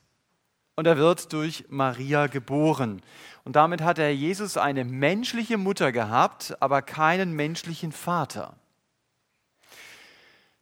und 0.74 0.86
er 0.86 0.98
wird 0.98 1.32
durch 1.32 1.64
Maria 1.70 2.26
geboren. 2.26 3.00
Und 3.46 3.54
damit 3.54 3.80
hat 3.80 3.98
der 3.98 4.12
Jesus 4.12 4.56
eine 4.56 4.84
menschliche 4.84 5.56
Mutter 5.56 5.92
gehabt, 5.92 6.56
aber 6.58 6.82
keinen 6.82 7.30
menschlichen 7.32 7.92
Vater. 7.92 8.56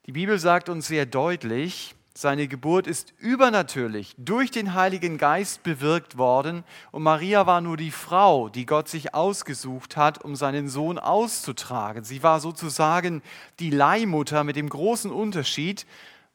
Die 0.04 0.12
Bibel 0.12 0.38
sagt 0.38 0.68
uns 0.68 0.88
sehr 0.88 1.06
deutlich, 1.06 1.94
seine 2.12 2.46
Geburt 2.46 2.86
ist 2.86 3.14
übernatürlich 3.16 4.14
durch 4.18 4.50
den 4.50 4.74
Heiligen 4.74 5.16
Geist 5.16 5.62
bewirkt 5.62 6.18
worden 6.18 6.62
und 6.92 7.02
Maria 7.02 7.46
war 7.46 7.62
nur 7.62 7.78
die 7.78 7.90
Frau, 7.90 8.50
die 8.50 8.66
Gott 8.66 8.90
sich 8.90 9.14
ausgesucht 9.14 9.96
hat, 9.96 10.22
um 10.22 10.36
seinen 10.36 10.68
Sohn 10.68 10.98
auszutragen. 10.98 12.04
Sie 12.04 12.22
war 12.22 12.38
sozusagen 12.38 13.22
die 13.60 13.70
Leihmutter 13.70 14.44
mit 14.44 14.56
dem 14.56 14.68
großen 14.68 15.10
Unterschied. 15.10 15.86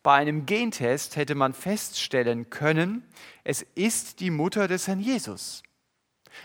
Bei 0.02 0.16
einem 0.16 0.48
Gentest 0.48 1.16
hätte 1.16 1.36
man 1.36 1.54
feststellen 1.54 2.50
können, 2.50 3.04
es 3.44 3.62
ist 3.76 4.20
die 4.20 4.32
Mutter 4.32 4.68
des 4.68 4.88
Herrn 4.88 5.00
Jesus. 5.00 5.62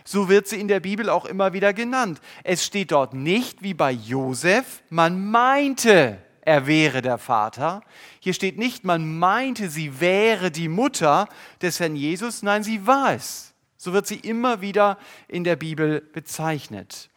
So 0.05 0.29
wird 0.29 0.47
sie 0.49 0.61
in 0.61 0.69
der 0.69 0.81
Bibel 0.81 1.09
auch 1.09 1.25
immer 1.25 1.53
wieder 1.53 1.73
genannt. 1.73 2.21
Es 2.43 2.65
steht 2.65 2.93
dort 2.93 3.15
nicht 3.15 3.63
wie 3.63 3.75
bei 3.75 3.91
Josef, 3.91 4.83
man 4.91 5.31
meinte, 5.31 6.19
er 6.43 6.67
wäre 6.67 7.01
der 7.01 7.19
Vater. 7.19 7.83
Hier 8.21 8.35
steht 8.35 8.59
nicht, 8.59 8.85
man 8.85 9.19
meinte, 9.19 9.71
sie 9.71 10.01
wäre 10.01 10.51
die 10.51 10.69
Mutter 10.69 11.27
des 11.63 11.81
Herrn 11.81 11.97
Jesus. 11.97 12.43
Nein, 12.43 12.63
sie 12.63 12.87
war 12.87 13.15
es. 13.15 13.55
So 13.79 13.93
wird 13.93 14.07
sie 14.07 14.17
immer 14.17 14.61
wieder 14.61 14.99
in 15.27 15.45
der 15.45 15.57
Bibel 15.57 16.01
bezeichnet. 16.01 17.09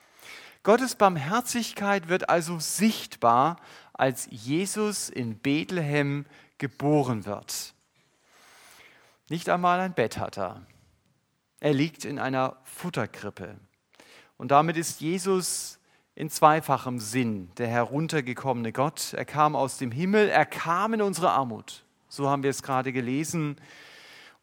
Gottes 0.64 0.96
Barmherzigkeit 0.96 2.08
wird 2.10 2.30
also 2.30 2.60
sichtbar, 2.60 3.58
als 3.94 4.28
Jesus 4.32 5.10
in 5.10 5.40
Bethlehem 5.40 6.26
geboren 6.58 7.26
wird. 7.26 7.74
Nicht 9.30 9.50
einmal 9.50 9.80
ein 9.80 9.94
Bett 9.94 10.18
hat 10.18 10.38
er. 10.38 10.66
Er 11.60 11.74
liegt 11.74 12.06
in 12.06 12.20
einer 12.20 12.58
Futterkrippe. 12.64 13.56
Und 14.38 14.52
damit 14.52 14.78
ist 14.78 15.02
Jesus 15.02 15.80
in 16.14 16.30
zweifachem 16.30 17.00
Sinn 17.00 17.50
der 17.58 17.68
heruntergekommene 17.68 18.72
Gott. 18.72 19.14
Er 19.14 19.26
kam 19.26 19.56
aus 19.56 19.78
dem 19.78 19.92
Himmel, 19.92 20.30
er 20.30 20.46
kam 20.46 20.94
in 20.94 21.02
unsere 21.02 21.32
Armut. 21.32 21.84
So 22.10 22.30
haben 22.30 22.44
wir 22.44 22.50
es 22.50 22.64
gerade 22.64 22.94
gelesen, 22.94 23.58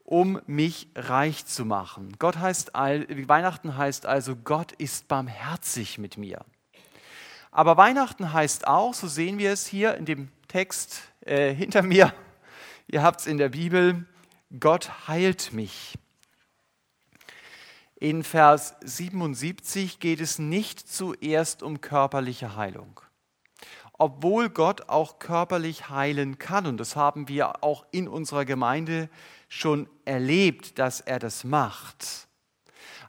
um 0.04 0.40
mich 0.46 0.88
reich 0.94 1.46
zu 1.46 1.64
machen. 1.64 2.14
Gott 2.18 2.36
heißt, 2.38 2.74
Weihnachten 2.74 3.76
heißt 3.76 4.06
also, 4.06 4.36
Gott 4.36 4.72
ist 4.72 5.08
barmherzig 5.08 5.98
mit 5.98 6.18
mir. 6.18 6.44
Aber 7.50 7.76
Weihnachten 7.76 8.32
heißt 8.32 8.66
auch, 8.66 8.94
so 8.94 9.06
sehen 9.06 9.38
wir 9.38 9.52
es 9.52 9.66
hier 9.66 9.94
in 9.94 10.04
dem 10.04 10.28
Text 10.48 11.02
äh, 11.20 11.54
hinter 11.54 11.82
mir, 11.82 12.12
ihr 12.88 13.02
habt 13.02 13.20
es 13.20 13.26
in 13.26 13.38
der 13.38 13.48
Bibel, 13.48 14.04
Gott 14.60 15.08
heilt 15.08 15.52
mich. 15.52 15.96
In 18.04 18.22
Vers 18.22 18.74
77 18.84 19.98
geht 19.98 20.20
es 20.20 20.38
nicht 20.38 20.78
zuerst 20.78 21.62
um 21.62 21.80
körperliche 21.80 22.54
Heilung. 22.54 23.00
Obwohl 23.94 24.50
Gott 24.50 24.90
auch 24.90 25.18
körperlich 25.18 25.88
heilen 25.88 26.36
kann, 26.36 26.66
und 26.66 26.76
das 26.76 26.96
haben 26.96 27.28
wir 27.28 27.64
auch 27.64 27.86
in 27.92 28.06
unserer 28.06 28.44
Gemeinde 28.44 29.08
schon 29.48 29.88
erlebt, 30.04 30.78
dass 30.78 31.00
er 31.00 31.18
das 31.18 31.44
macht. 31.44 32.28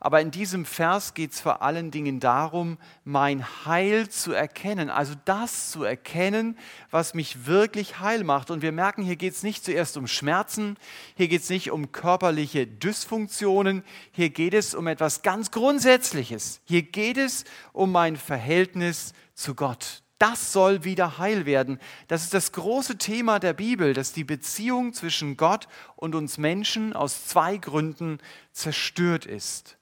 Aber 0.05 0.21
in 0.21 0.29
diesem 0.29 0.65
Vers 0.65 1.15
geht 1.15 1.31
es 1.31 1.41
vor 1.41 1.63
allen 1.63 1.89
Dingen 1.89 2.19
darum, 2.19 2.77
mein 3.05 3.43
Heil 3.65 4.07
zu 4.07 4.33
erkennen, 4.33 4.91
also 4.91 5.15
das 5.25 5.71
zu 5.71 5.83
erkennen, 5.83 6.59
was 6.91 7.15
mich 7.15 7.47
wirklich 7.47 7.99
heil 8.01 8.23
macht. 8.23 8.51
Und 8.51 8.61
wir 8.61 8.71
merken, 8.71 9.01
hier 9.01 9.15
geht 9.15 9.33
es 9.33 9.41
nicht 9.41 9.65
zuerst 9.65 9.97
um 9.97 10.05
Schmerzen, 10.05 10.77
hier 11.15 11.27
geht 11.27 11.41
es 11.41 11.49
nicht 11.49 11.71
um 11.71 11.91
körperliche 11.91 12.67
Dysfunktionen, 12.67 13.83
hier 14.11 14.29
geht 14.29 14.53
es 14.53 14.75
um 14.75 14.85
etwas 14.85 15.23
ganz 15.23 15.49
Grundsätzliches. 15.49 16.61
Hier 16.65 16.83
geht 16.83 17.17
es 17.17 17.43
um 17.73 17.91
mein 17.91 18.15
Verhältnis 18.15 19.13
zu 19.33 19.55
Gott. 19.55 20.03
Das 20.19 20.53
soll 20.53 20.83
wieder 20.83 21.17
heil 21.17 21.47
werden. 21.47 21.79
Das 22.07 22.23
ist 22.23 22.35
das 22.35 22.51
große 22.51 22.99
Thema 22.99 23.39
der 23.39 23.53
Bibel, 23.53 23.95
dass 23.95 24.13
die 24.13 24.23
Beziehung 24.23 24.93
zwischen 24.93 25.35
Gott 25.35 25.67
und 25.95 26.13
uns 26.13 26.37
Menschen 26.37 26.93
aus 26.93 27.25
zwei 27.25 27.57
Gründen 27.57 28.19
zerstört 28.51 29.25
ist. 29.25 29.79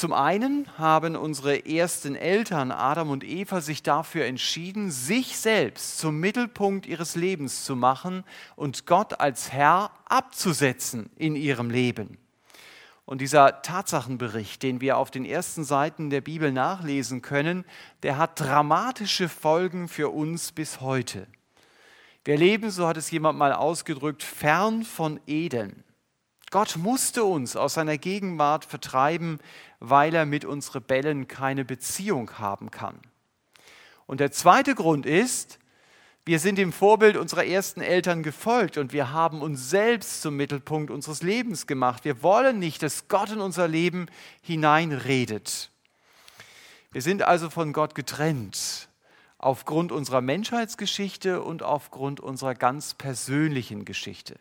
Zum 0.00 0.14
einen 0.14 0.66
haben 0.78 1.14
unsere 1.14 1.66
ersten 1.66 2.16
Eltern 2.16 2.72
Adam 2.72 3.10
und 3.10 3.22
Eva 3.22 3.60
sich 3.60 3.82
dafür 3.82 4.24
entschieden, 4.24 4.90
sich 4.90 5.36
selbst 5.36 5.98
zum 5.98 6.18
Mittelpunkt 6.20 6.86
ihres 6.86 7.16
Lebens 7.16 7.66
zu 7.66 7.76
machen 7.76 8.24
und 8.56 8.86
Gott 8.86 9.20
als 9.20 9.52
Herr 9.52 9.90
abzusetzen 10.06 11.10
in 11.16 11.36
ihrem 11.36 11.68
Leben. 11.68 12.16
Und 13.04 13.20
dieser 13.20 13.60
Tatsachenbericht, 13.60 14.62
den 14.62 14.80
wir 14.80 14.96
auf 14.96 15.10
den 15.10 15.26
ersten 15.26 15.64
Seiten 15.64 16.08
der 16.08 16.22
Bibel 16.22 16.50
nachlesen 16.50 17.20
können, 17.20 17.66
der 18.02 18.16
hat 18.16 18.40
dramatische 18.40 19.28
Folgen 19.28 19.86
für 19.86 20.08
uns 20.08 20.52
bis 20.52 20.80
heute. 20.80 21.26
Wir 22.24 22.38
leben, 22.38 22.70
so 22.70 22.86
hat 22.88 22.96
es 22.96 23.10
jemand 23.10 23.38
mal 23.38 23.52
ausgedrückt, 23.52 24.22
fern 24.22 24.82
von 24.82 25.20
Eden. 25.26 25.84
Gott 26.50 26.76
musste 26.76 27.22
uns 27.22 27.54
aus 27.54 27.74
seiner 27.74 27.96
Gegenwart 27.96 28.64
vertreiben, 28.64 29.38
weil 29.80 30.14
er 30.14 30.26
mit 30.26 30.44
uns 30.44 30.74
Rebellen 30.74 31.26
keine 31.26 31.64
Beziehung 31.64 32.38
haben 32.38 32.70
kann. 32.70 33.00
Und 34.06 34.20
der 34.20 34.30
zweite 34.30 34.74
Grund 34.74 35.06
ist, 35.06 35.58
wir 36.26 36.38
sind 36.38 36.58
dem 36.58 36.72
Vorbild 36.72 37.16
unserer 37.16 37.46
ersten 37.46 37.80
Eltern 37.80 38.22
gefolgt 38.22 38.76
und 38.76 38.92
wir 38.92 39.10
haben 39.10 39.40
uns 39.40 39.70
selbst 39.70 40.20
zum 40.20 40.36
Mittelpunkt 40.36 40.90
unseres 40.90 41.22
Lebens 41.22 41.66
gemacht. 41.66 42.04
Wir 42.04 42.22
wollen 42.22 42.58
nicht, 42.58 42.82
dass 42.82 43.08
Gott 43.08 43.30
in 43.30 43.40
unser 43.40 43.66
Leben 43.66 44.06
hineinredet. 44.42 45.70
Wir 46.92 47.02
sind 47.02 47.22
also 47.22 47.48
von 47.48 47.72
Gott 47.72 47.94
getrennt, 47.94 48.88
aufgrund 49.38 49.92
unserer 49.92 50.20
Menschheitsgeschichte 50.20 51.42
und 51.42 51.62
aufgrund 51.62 52.20
unserer 52.20 52.54
ganz 52.54 52.94
persönlichen 52.94 53.84
Geschichte. 53.84 54.38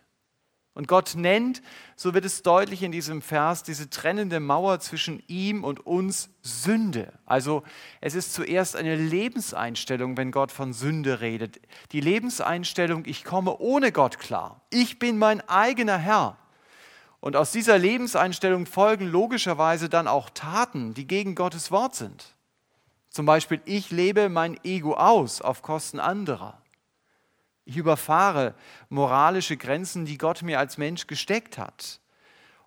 Und 0.79 0.87
Gott 0.87 1.15
nennt, 1.15 1.61
so 1.97 2.13
wird 2.13 2.23
es 2.23 2.41
deutlich 2.41 2.83
in 2.83 2.93
diesem 2.93 3.21
Vers, 3.21 3.63
diese 3.63 3.89
trennende 3.89 4.39
Mauer 4.39 4.79
zwischen 4.79 5.21
ihm 5.27 5.65
und 5.65 5.85
uns 5.85 6.29
Sünde. 6.41 7.11
Also 7.25 7.63
es 7.99 8.15
ist 8.15 8.33
zuerst 8.33 8.77
eine 8.77 8.95
Lebenseinstellung, 8.95 10.15
wenn 10.15 10.31
Gott 10.31 10.53
von 10.53 10.71
Sünde 10.71 11.19
redet. 11.19 11.59
Die 11.91 11.99
Lebenseinstellung, 11.99 13.03
ich 13.07 13.25
komme 13.25 13.57
ohne 13.57 13.91
Gott 13.91 14.19
klar. 14.19 14.61
Ich 14.69 14.99
bin 14.99 15.17
mein 15.17 15.41
eigener 15.49 15.97
Herr. 15.97 16.37
Und 17.19 17.35
aus 17.35 17.51
dieser 17.51 17.77
Lebenseinstellung 17.77 18.65
folgen 18.65 19.05
logischerweise 19.05 19.89
dann 19.89 20.07
auch 20.07 20.29
Taten, 20.29 20.93
die 20.93 21.07
gegen 21.07 21.35
Gottes 21.35 21.71
Wort 21.71 21.95
sind. 21.95 22.37
Zum 23.09 23.25
Beispiel, 23.25 23.59
ich 23.65 23.91
lebe 23.91 24.29
mein 24.29 24.57
Ego 24.63 24.93
aus 24.93 25.41
auf 25.41 25.61
Kosten 25.61 25.99
anderer. 25.99 26.61
Ich 27.69 27.77
überfahre 27.77 28.55
moralische 28.89 29.55
Grenzen, 29.55 30.03
die 30.03 30.17
Gott 30.17 30.41
mir 30.41 30.57
als 30.57 30.79
Mensch 30.79 31.05
gesteckt 31.05 31.59
hat. 31.59 32.01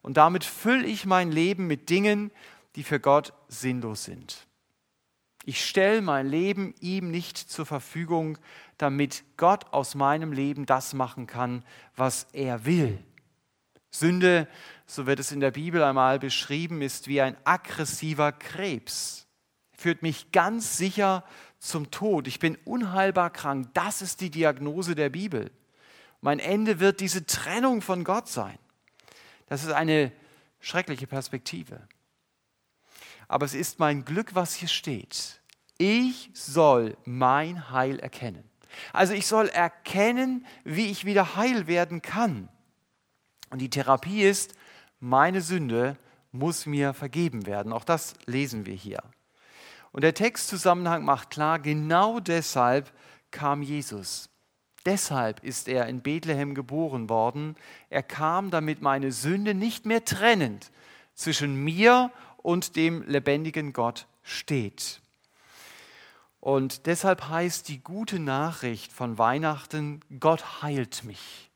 Und 0.01 0.17
damit 0.17 0.45
fülle 0.45 0.87
ich 0.87 1.07
mein 1.07 1.33
Leben 1.33 1.67
mit 1.67 1.91
Dingen, 1.91 2.31
die 2.77 2.85
für 2.85 3.01
Gott 3.01 3.33
sinnlos 3.49 4.05
sind. 4.05 4.47
Ich 5.45 5.67
stelle 5.67 6.03
mein 6.03 6.29
Leben 6.29 6.73
ihm 6.79 7.11
nicht 7.11 7.37
zur 7.37 7.67
Verfügung, 7.67 8.39
damit 8.79 9.25
Gott 9.37 9.73
aus 9.73 9.97
meinem 9.97 10.31
Leben 10.31 10.67
das 10.67 10.95
machen 10.95 11.27
kann, 11.27 11.65
was 11.97 12.29
er 12.33 12.65
will. 12.65 12.97
Sünde, 13.91 14.47
so 14.87 15.07
wird 15.07 15.19
es 15.19 15.33
in 15.33 15.41
der 15.41 15.51
Bibel 15.51 15.83
einmal 15.83 16.21
beschrieben, 16.21 16.81
ist 16.81 17.09
wie 17.09 17.21
ein 17.21 17.37
aggressiver 17.43 18.31
Krebs. 18.31 19.27
Führt 19.77 20.03
mich 20.03 20.31
ganz 20.31 20.77
sicher 20.77 21.25
zum 21.63 21.91
Tod. 21.91 22.27
Ich 22.27 22.39
bin 22.39 22.59
unheilbar 22.65 23.31
krank. 23.31 23.71
Das 23.73 24.03
ist 24.03 24.21
die 24.21 24.31
Diagnose 24.31 24.95
der 24.95 25.11
Bibel. 25.11 25.51
Mein 26.21 26.39
Ende 26.39 26.81
wird 26.81 27.01
diese 27.01 27.25
Trennung 27.25 27.83
von 27.83 28.05
Gott 28.05 28.29
sein. 28.29 28.59
Das 29.47 29.63
ist 29.63 29.73
eine 29.73 30.13
schreckliche 30.61 31.07
Perspektive. 31.07 31.81
Aber 33.29 33.47
es 33.47 33.55
ist 33.55 33.79
mein 33.79 34.05
Glück, 34.05 34.35
was 34.35 34.55
hier 34.55 34.69
steht. 34.69 35.41
Ich 35.79 36.31
soll 36.35 36.97
mein 37.05 37.71
Heil 37.71 37.99
erkennen. 38.01 38.49
Also 38.93 39.15
ich 39.15 39.27
soll 39.27 39.49
erkennen, 39.49 40.47
wie 40.65 40.87
ich 40.87 41.05
wieder 41.05 41.37
heil 41.37 41.67
werden 41.67 42.03
kann. 42.03 42.49
Und 43.51 43.61
die 43.61 43.71
Therapie 43.71 44.23
ist, 44.23 44.55
meine 44.99 45.41
Sünde 45.41 45.97
muss 46.33 46.67
mir 46.67 46.95
vergeben 46.95 47.47
werden. 47.47 47.73
Auch 47.73 47.85
das 47.85 48.15
lesen 48.27 48.67
wir 48.67 48.75
hier. 48.75 49.03
Und 49.93 50.03
der 50.03 50.15
Textzusammenhang 50.15 51.05
macht 51.05 51.31
klar, 51.31 51.59
genau 51.59 52.19
deshalb 52.19 52.93
kam 53.31 53.63
Jesus. 53.63 54.31
Deshalb 54.85 55.45
ist 55.45 55.69
er 55.69 55.87
in 55.87 56.01
Bethlehem 56.01 56.55
geboren 56.55 57.09
worden. 57.09 57.57
Er 57.89 58.03
kam, 58.03 58.51
damit 58.51 58.83
meine 58.83 59.13
Sünde 59.13 59.55
nicht 59.55 59.87
mehr 59.87 60.05
trennend 60.05 60.71
zwischen 61.15 61.55
mir 61.63 62.11
und 62.39 62.75
dem 62.75 63.03
lebendigen 63.07 63.73
Gott 63.73 64.07
steht. 64.23 65.01
Und 66.41 66.87
deshalb 66.87 67.29
heißt 67.29 67.69
die 67.69 67.79
gute 67.79 68.19
Nachricht 68.19 68.91
von 68.93 69.19
Weihnachten, 69.19 70.01
Gott 70.19 70.63
heilt 70.63 71.05
mich. 71.05 71.51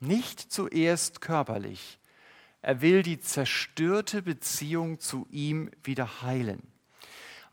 Nicht 0.00 0.52
zuerst 0.52 1.22
körperlich. 1.22 1.98
Er 2.60 2.82
will 2.82 3.02
die 3.02 3.18
zerstörte 3.18 4.20
Beziehung 4.20 5.00
zu 5.00 5.26
ihm 5.30 5.70
wieder 5.82 6.20
heilen. 6.20 6.67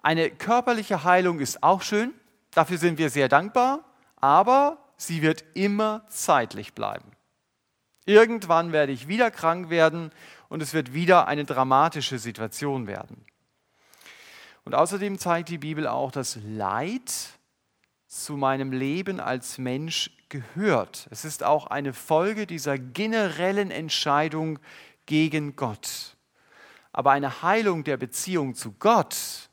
Eine 0.06 0.30
körperliche 0.30 1.04
Heilung 1.04 1.40
ist 1.40 1.64
auch 1.64 1.82
schön, 1.82 2.14
dafür 2.52 2.78
sind 2.78 3.00
wir 3.00 3.10
sehr 3.10 3.28
dankbar, 3.28 3.84
aber 4.18 4.78
sie 4.98 5.24
wird 5.24 5.44
immer 5.56 6.06
zeitlich 6.10 6.76
bleiben. 6.76 7.12
Irgendwann 8.06 8.72
werde 8.72 8.92
ich 8.92 9.08
wieder 9.08 9.32
krank 9.32 9.72
werden 9.72 10.12
und 10.48 10.62
es 10.62 10.76
wird 10.76 10.94
wieder 10.94 11.28
eine 11.28 11.44
dramatische 11.44 12.20
Situation 12.20 12.86
werden. 12.86 13.26
Und 14.64 14.76
außerdem 14.76 15.18
zeigt 15.18 15.50
die 15.50 15.58
Bibel 15.58 15.88
auch, 15.88 16.12
dass 16.12 16.38
Leid 16.44 17.12
zu 18.06 18.38
meinem 18.38 18.72
Leben 18.72 19.20
als 19.20 19.58
Mensch 19.58 20.12
gehört. 20.30 21.08
Es 21.10 21.26
ist 21.26 21.44
auch 21.44 21.66
eine 21.66 21.94
Folge 21.94 22.46
dieser 22.46 22.78
generellen 22.78 23.72
Entscheidung 23.72 24.60
gegen 25.08 25.56
Gott. 25.56 26.16
Aber 26.92 27.10
eine 27.10 27.42
Heilung 27.42 27.84
der 27.84 27.98
Beziehung 27.98 28.54
zu 28.54 28.74
Gott 28.74 29.50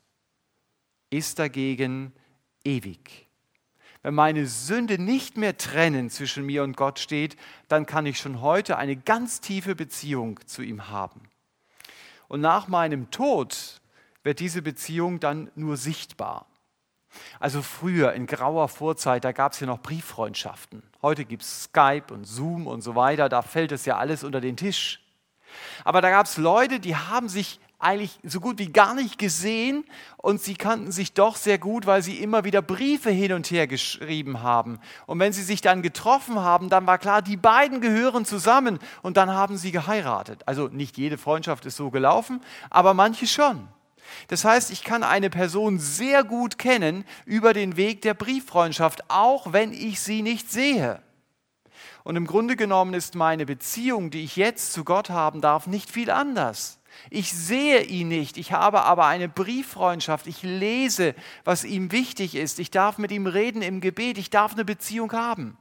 ist 1.13 1.39
dagegen 1.39 2.13
ewig. 2.63 3.27
Wenn 4.01 4.15
meine 4.15 4.47
Sünde 4.47 5.01
nicht 5.01 5.37
mehr 5.37 5.57
trennen 5.57 6.09
zwischen 6.09 6.45
mir 6.45 6.63
und 6.63 6.75
Gott 6.75 6.99
steht, 6.99 7.37
dann 7.69 7.85
kann 7.85 8.05
ich 8.05 8.19
schon 8.19 8.41
heute 8.41 8.77
eine 8.77 8.97
ganz 8.97 9.39
tiefe 9.39 9.75
Beziehung 9.75 10.39
zu 10.45 10.61
ihm 10.61 10.89
haben. 10.89 11.21
Und 12.27 12.41
nach 12.41 12.67
meinem 12.67 13.11
Tod 13.11 13.79
wird 14.23 14.39
diese 14.39 14.61
Beziehung 14.61 15.19
dann 15.19 15.51
nur 15.55 15.77
sichtbar. 15.77 16.47
Also 17.39 17.61
früher 17.61 18.13
in 18.13 18.25
grauer 18.25 18.67
Vorzeit, 18.67 19.23
da 19.23 19.31
gab 19.31 19.53
es 19.53 19.59
ja 19.59 19.67
noch 19.67 19.81
Brieffreundschaften. 19.81 20.83
Heute 21.01 21.25
gibt 21.25 21.43
es 21.43 21.65
Skype 21.65 22.11
und 22.11 22.25
Zoom 22.25 22.67
und 22.67 22.81
so 22.81 22.95
weiter, 22.95 23.29
da 23.29 23.41
fällt 23.41 23.71
es 23.71 23.85
ja 23.85 23.97
alles 23.97 24.23
unter 24.23 24.41
den 24.41 24.57
Tisch. 24.57 24.99
Aber 25.83 26.01
da 26.01 26.09
gab 26.09 26.25
es 26.25 26.37
Leute, 26.37 26.79
die 26.79 26.95
haben 26.95 27.29
sich 27.29 27.59
eigentlich 27.83 28.19
so 28.23 28.39
gut 28.39 28.59
wie 28.59 28.71
gar 28.71 28.93
nicht 28.93 29.17
gesehen 29.17 29.83
und 30.17 30.41
sie 30.41 30.55
kannten 30.55 30.91
sich 30.91 31.13
doch 31.13 31.35
sehr 31.35 31.57
gut, 31.57 31.85
weil 31.85 32.01
sie 32.01 32.17
immer 32.17 32.43
wieder 32.43 32.61
Briefe 32.61 33.09
hin 33.09 33.33
und 33.33 33.51
her 33.51 33.67
geschrieben 33.67 34.41
haben. 34.41 34.79
Und 35.05 35.19
wenn 35.19 35.33
sie 35.33 35.43
sich 35.43 35.61
dann 35.61 35.81
getroffen 35.81 36.39
haben, 36.39 36.69
dann 36.69 36.87
war 36.87 36.97
klar, 36.97 37.21
die 37.21 37.37
beiden 37.37 37.81
gehören 37.81 38.25
zusammen 38.25 38.79
und 39.01 39.17
dann 39.17 39.31
haben 39.31 39.57
sie 39.57 39.71
geheiratet. 39.71 40.41
Also 40.45 40.67
nicht 40.67 40.97
jede 40.97 41.17
Freundschaft 41.17 41.65
ist 41.65 41.75
so 41.75 41.91
gelaufen, 41.91 42.41
aber 42.69 42.93
manche 42.93 43.27
schon. 43.27 43.67
Das 44.27 44.45
heißt, 44.45 44.71
ich 44.71 44.83
kann 44.83 45.03
eine 45.03 45.29
Person 45.29 45.79
sehr 45.79 46.23
gut 46.23 46.57
kennen 46.57 47.05
über 47.25 47.53
den 47.53 47.77
Weg 47.77 48.01
der 48.01 48.13
Brieffreundschaft, 48.13 49.09
auch 49.09 49.53
wenn 49.53 49.73
ich 49.73 49.99
sie 49.99 50.21
nicht 50.21 50.51
sehe. 50.51 51.01
Und 52.03 52.17
im 52.17 52.27
Grunde 52.27 52.55
genommen 52.55 52.93
ist 52.93 53.15
meine 53.15 53.45
Beziehung, 53.45 54.11
die 54.11 54.23
ich 54.23 54.35
jetzt 54.35 54.73
zu 54.73 54.83
Gott 54.83 55.09
haben 55.09 55.41
darf, 55.41 55.67
nicht 55.67 55.89
viel 55.89 56.09
anders. 56.09 56.79
Ich 57.09 57.31
sehe 57.31 57.81
ihn 57.83 58.07
nicht, 58.07 58.37
ich 58.37 58.51
habe 58.51 58.83
aber 58.83 59.05
eine 59.05 59.29
Brieffreundschaft, 59.29 60.27
ich 60.27 60.43
lese, 60.43 61.15
was 61.43 61.63
ihm 61.63 61.91
wichtig 61.91 62.35
ist, 62.35 62.59
ich 62.59 62.71
darf 62.71 62.97
mit 62.97 63.11
ihm 63.11 63.27
reden 63.27 63.61
im 63.61 63.81
Gebet, 63.81 64.17
ich 64.17 64.29
darf 64.29 64.53
eine 64.53 64.65
Beziehung 64.65 65.11
haben. 65.11 65.57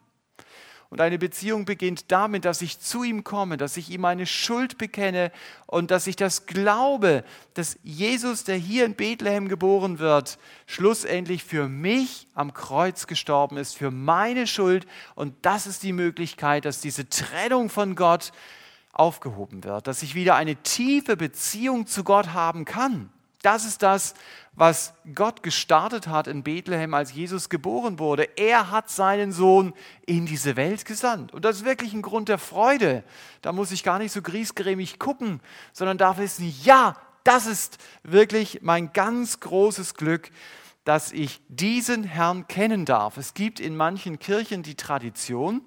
Und 0.93 1.01
eine 1.01 1.19
Beziehung 1.19 1.65
beginnt 1.65 2.13
damit, 2.13 2.45
dass 2.45 2.61
ich 2.61 2.79
zu 2.79 3.03
ihm 3.03 3.25
komme, 3.25 3.57
dass 3.57 3.79
ich 3.79 3.89
ihm 3.89 4.03
meine 4.03 4.27
Schuld 4.27 4.77
bekenne 4.77 5.33
und 5.67 5.91
dass 5.91 6.07
ich 6.07 6.17
das 6.17 6.45
glaube, 6.45 7.25
dass 7.55 7.79
Jesus, 7.83 8.45
der 8.45 8.57
hier 8.57 8.85
in 8.85 8.95
Bethlehem 8.95 9.49
geboren 9.49 10.01
wird, 10.01 10.39
schlussendlich 10.67 11.45
für 11.45 11.67
mich 11.67 12.29
am 12.35 12.53
Kreuz 12.53 13.07
gestorben 13.07 13.57
ist, 13.57 13.75
für 13.75 13.91
meine 13.91 14.47
Schuld. 14.47 14.87
Und 15.15 15.35
das 15.41 15.67
ist 15.67 15.83
die 15.83 15.95
Möglichkeit, 15.95 16.67
dass 16.67 16.83
diese 16.83 17.09
Trennung 17.09 17.71
von 17.71 17.95
Gott 17.95 18.31
aufgehoben 18.93 19.65
wird, 19.65 19.87
dass 19.87 20.03
ich 20.03 20.15
wieder 20.15 20.35
eine 20.35 20.57
tiefe 20.57 21.17
Beziehung 21.17 21.87
zu 21.87 22.05
Gott 22.05 22.33
haben 22.35 22.65
kann. 22.65 23.11
Das 23.43 23.65
ist 23.65 23.83
das, 23.83 24.15
was 24.55 24.95
Gott 25.15 25.43
gestartet 25.43 26.07
hat 26.07 26.29
in 26.29 26.45
Bethlehem, 26.45 26.95
als 26.95 27.13
Jesus 27.13 27.49
geboren 27.49 27.99
wurde. 27.99 28.29
Er 28.37 28.71
hat 28.71 28.89
seinen 28.89 29.33
Sohn 29.33 29.73
in 30.07 30.27
diese 30.27 30.55
Welt 30.55 30.85
gesandt. 30.85 31.33
Und 31.35 31.45
das 31.45 31.57
ist 31.57 31.65
wirklich 31.65 31.93
ein 31.93 32.03
Grund 32.03 32.29
der 32.29 32.39
Freude. 32.39 33.03
Da 33.41 33.53
muss 33.53 33.73
ich 33.73 33.83
gar 33.83 33.99
nicht 33.99 34.13
so 34.13 34.23
griesgrämig 34.23 35.01
gucken, 35.01 35.41
sondern 35.73 35.99
darf 35.99 36.19
wissen, 36.19 36.55
ja, 36.63 36.97
das 37.25 37.47
ist 37.47 37.79
wirklich 38.05 38.61
mein 38.63 38.93
ganz 38.93 39.41
großes 39.41 39.95
Glück, 39.95 40.31
dass 40.85 41.13
ich 41.13 41.41
diesen 41.49 42.05
Herrn 42.05 42.47
kennen 42.47 42.85
darf. 42.85 43.17
Es 43.17 43.35
gibt 43.35 43.59
in 43.59 43.77
manchen 43.77 44.19
Kirchen 44.19 44.63
die 44.63 44.75
Tradition, 44.77 45.63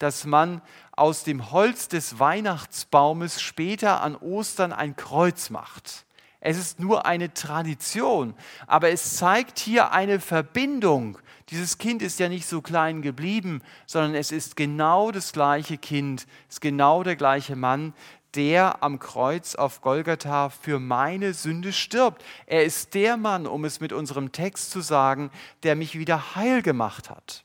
dass 0.00 0.24
man 0.24 0.60
aus 0.92 1.22
dem 1.22 1.52
Holz 1.52 1.86
des 1.86 2.18
Weihnachtsbaumes 2.18 3.40
später 3.40 4.02
an 4.02 4.16
Ostern 4.16 4.72
ein 4.72 4.96
Kreuz 4.96 5.50
macht. 5.50 6.04
Es 6.40 6.56
ist 6.56 6.80
nur 6.80 7.04
eine 7.04 7.34
Tradition, 7.34 8.34
aber 8.66 8.90
es 8.90 9.16
zeigt 9.16 9.58
hier 9.58 9.92
eine 9.92 10.20
Verbindung. 10.20 11.18
Dieses 11.50 11.76
Kind 11.76 12.00
ist 12.00 12.18
ja 12.18 12.30
nicht 12.30 12.46
so 12.46 12.62
klein 12.62 13.02
geblieben, 13.02 13.60
sondern 13.86 14.14
es 14.14 14.32
ist 14.32 14.56
genau 14.56 15.10
das 15.10 15.32
gleiche 15.32 15.76
Kind, 15.76 16.26
ist 16.48 16.62
genau 16.62 17.02
der 17.02 17.16
gleiche 17.16 17.56
Mann, 17.56 17.92
der 18.34 18.82
am 18.82 18.98
Kreuz 18.98 19.54
auf 19.54 19.82
Golgatha 19.82 20.48
für 20.48 20.78
meine 20.78 21.34
Sünde 21.34 21.74
stirbt. 21.74 22.24
Er 22.46 22.64
ist 22.64 22.94
der 22.94 23.18
Mann, 23.18 23.46
um 23.46 23.66
es 23.66 23.80
mit 23.80 23.92
unserem 23.92 24.32
Text 24.32 24.70
zu 24.70 24.80
sagen, 24.80 25.30
der 25.62 25.76
mich 25.76 25.98
wieder 25.98 26.36
heil 26.36 26.62
gemacht 26.62 27.10
hat. 27.10 27.44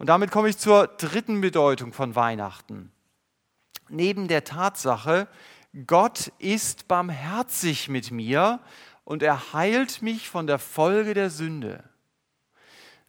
Und 0.00 0.06
damit 0.06 0.30
komme 0.30 0.48
ich 0.48 0.56
zur 0.56 0.86
dritten 0.86 1.42
Bedeutung 1.42 1.92
von 1.92 2.16
Weihnachten. 2.16 2.90
Neben 3.90 4.28
der 4.28 4.44
Tatsache, 4.44 5.28
Gott 5.86 6.32
ist 6.38 6.88
barmherzig 6.88 7.90
mit 7.90 8.10
mir 8.10 8.60
und 9.04 9.22
er 9.22 9.52
heilt 9.52 10.00
mich 10.00 10.30
von 10.30 10.46
der 10.46 10.58
Folge 10.58 11.12
der 11.12 11.28
Sünde. 11.28 11.84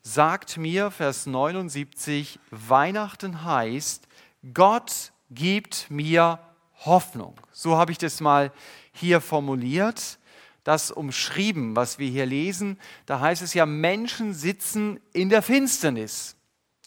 Sagt 0.01 0.58
mir, 0.58 0.91
Vers 0.91 1.27
79, 1.27 2.41
Weihnachten 2.49 3.45
heißt, 3.45 4.10
Gott 4.54 5.13
gibt 5.30 5.89
mir 5.89 6.39
Hoffnung. 6.84 7.36
So 7.54 7.77
habe 7.77 7.93
ich 7.93 7.99
das 7.99 8.19
mal 8.19 8.51
hier 8.91 9.21
formuliert, 9.21 10.19
das 10.65 10.91
umschrieben, 10.91 11.73
was 11.73 11.99
wir 11.99 12.10
hier 12.10 12.25
lesen. 12.25 12.77
Da 13.06 13.21
heißt 13.21 13.43
es 13.43 13.54
ja, 13.54 13.65
Menschen 13.65 14.34
sitzen 14.34 14.99
in 15.13 15.30
der 15.30 15.41
Finsternis. 15.41 16.36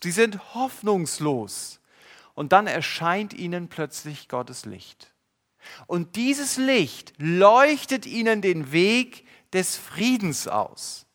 Sie 0.05 0.11
sind 0.11 0.55
hoffnungslos. 0.55 1.81
Und 2.35 2.53
dann 2.53 2.67
erscheint 2.67 3.33
ihnen 3.33 3.69
plötzlich 3.69 4.29
Gottes 4.29 4.67
Licht. 4.67 5.15
Und 5.87 6.17
dieses 6.17 6.59
Licht 6.59 7.15
leuchtet 7.17 8.05
ihnen 8.05 8.43
den 8.43 8.71
Weg 8.71 9.27
des 9.55 9.79
Friedens 9.79 10.47
aus. 10.47 11.07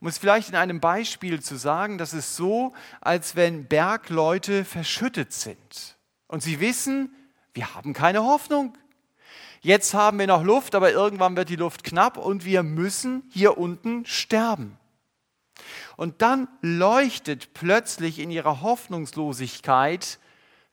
Um 0.00 0.08
es 0.08 0.18
vielleicht 0.18 0.50
in 0.50 0.54
einem 0.54 0.80
Beispiel 0.80 1.40
zu 1.40 1.56
sagen, 1.56 1.96
das 1.96 2.12
ist 2.12 2.36
so, 2.36 2.74
als 3.00 3.36
wenn 3.36 3.68
Bergleute 3.68 4.66
verschüttet 4.66 5.32
sind. 5.32 5.96
Und 6.26 6.42
sie 6.42 6.60
wissen, 6.60 7.10
wir 7.54 7.74
haben 7.74 7.94
keine 7.94 8.22
Hoffnung. 8.22 8.76
Jetzt 9.62 9.94
haben 9.94 10.18
wir 10.18 10.26
noch 10.26 10.42
Luft, 10.42 10.74
aber 10.74 10.92
irgendwann 10.92 11.38
wird 11.38 11.48
die 11.48 11.56
Luft 11.56 11.84
knapp 11.84 12.18
und 12.18 12.44
wir 12.44 12.64
müssen 12.64 13.22
hier 13.32 13.56
unten 13.56 14.04
sterben. 14.04 14.76
Und 15.96 16.22
dann 16.22 16.48
leuchtet 16.60 17.54
plötzlich 17.54 18.18
in 18.18 18.30
ihrer 18.30 18.62
Hoffnungslosigkeit 18.62 20.18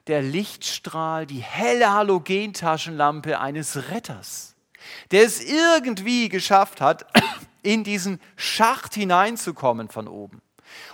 der 0.08 0.22
Lichtstrahl, 0.22 1.26
die 1.26 1.40
helle 1.40 1.92
Halogentaschenlampe 1.94 3.40
eines 3.40 3.90
Retters, 3.92 4.56
der 5.12 5.24
es 5.24 5.44
irgendwie 5.44 6.30
geschafft 6.30 6.82
hat, 6.82 7.06
in 7.62 7.84
diesen 7.84 8.20
Schacht 8.36 8.96
hineinzukommen 8.96 9.90
von 9.90 10.08
oben. 10.08 10.42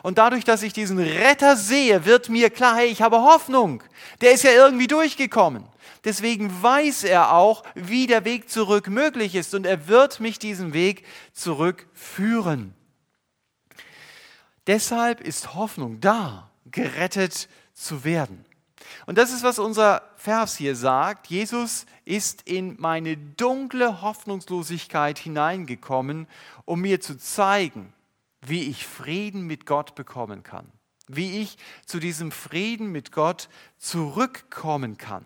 Und 0.04 0.18
dadurch, 0.18 0.44
dass 0.44 0.64
ich 0.64 0.74
diesen 0.74 1.00
Retter 1.00 1.56
sehe, 1.56 2.06
wird 2.06 2.30
mir 2.30 2.50
klar, 2.50 2.78
hey, 2.78 2.88
ich 2.88 3.02
habe 3.02 3.22
Hoffnung. 3.22 3.84
Der 4.22 4.32
ist 4.32 4.44
ja 4.44 4.52
irgendwie 4.52 4.88
durchgekommen. 4.88 5.64
Deswegen 6.04 6.52
weiß 6.62 7.04
er 7.04 7.34
auch, 7.34 7.64
wie 7.76 8.08
der 8.08 8.26
Weg 8.26 8.50
zurück 8.50 8.88
möglich 8.88 9.36
ist 9.36 9.54
und 9.54 9.66
er 9.66 9.88
wird 9.88 10.20
mich 10.20 10.40
diesen 10.40 10.74
Weg 10.74 11.06
zurückführen. 11.34 12.74
Deshalb 14.68 15.22
ist 15.22 15.56
Hoffnung 15.56 16.02
da, 16.02 16.52
gerettet 16.72 17.48
zu 17.74 18.04
werden. 18.04 18.46
Und 19.06 19.18
das 19.18 19.32
ist, 19.32 19.44
was 19.44 19.60
unser 19.60 20.02
Vers 20.18 20.58
hier 20.58 20.76
sagt. 20.76 21.28
Jesus 21.28 21.86
ist 22.06 22.44
in 22.44 22.76
meine 22.80 23.18
dunkle 23.18 24.02
Hoffnungslosigkeit 24.02 25.18
hineingekommen, 25.18 26.28
um 26.66 26.82
mir 26.82 27.02
zu 27.02 27.18
zeigen, 27.18 27.94
wie 28.42 28.64
ich 28.70 28.86
Frieden 28.86 29.42
mit 29.42 29.66
Gott 29.66 29.96
bekommen 29.96 30.44
kann, 30.44 30.70
wie 31.08 31.42
ich 31.42 31.58
zu 31.86 32.00
diesem 32.00 32.32
Frieden 32.32 32.92
mit 32.92 33.12
Gott 33.12 33.50
zurückkommen 33.78 34.98
kann. 34.98 35.26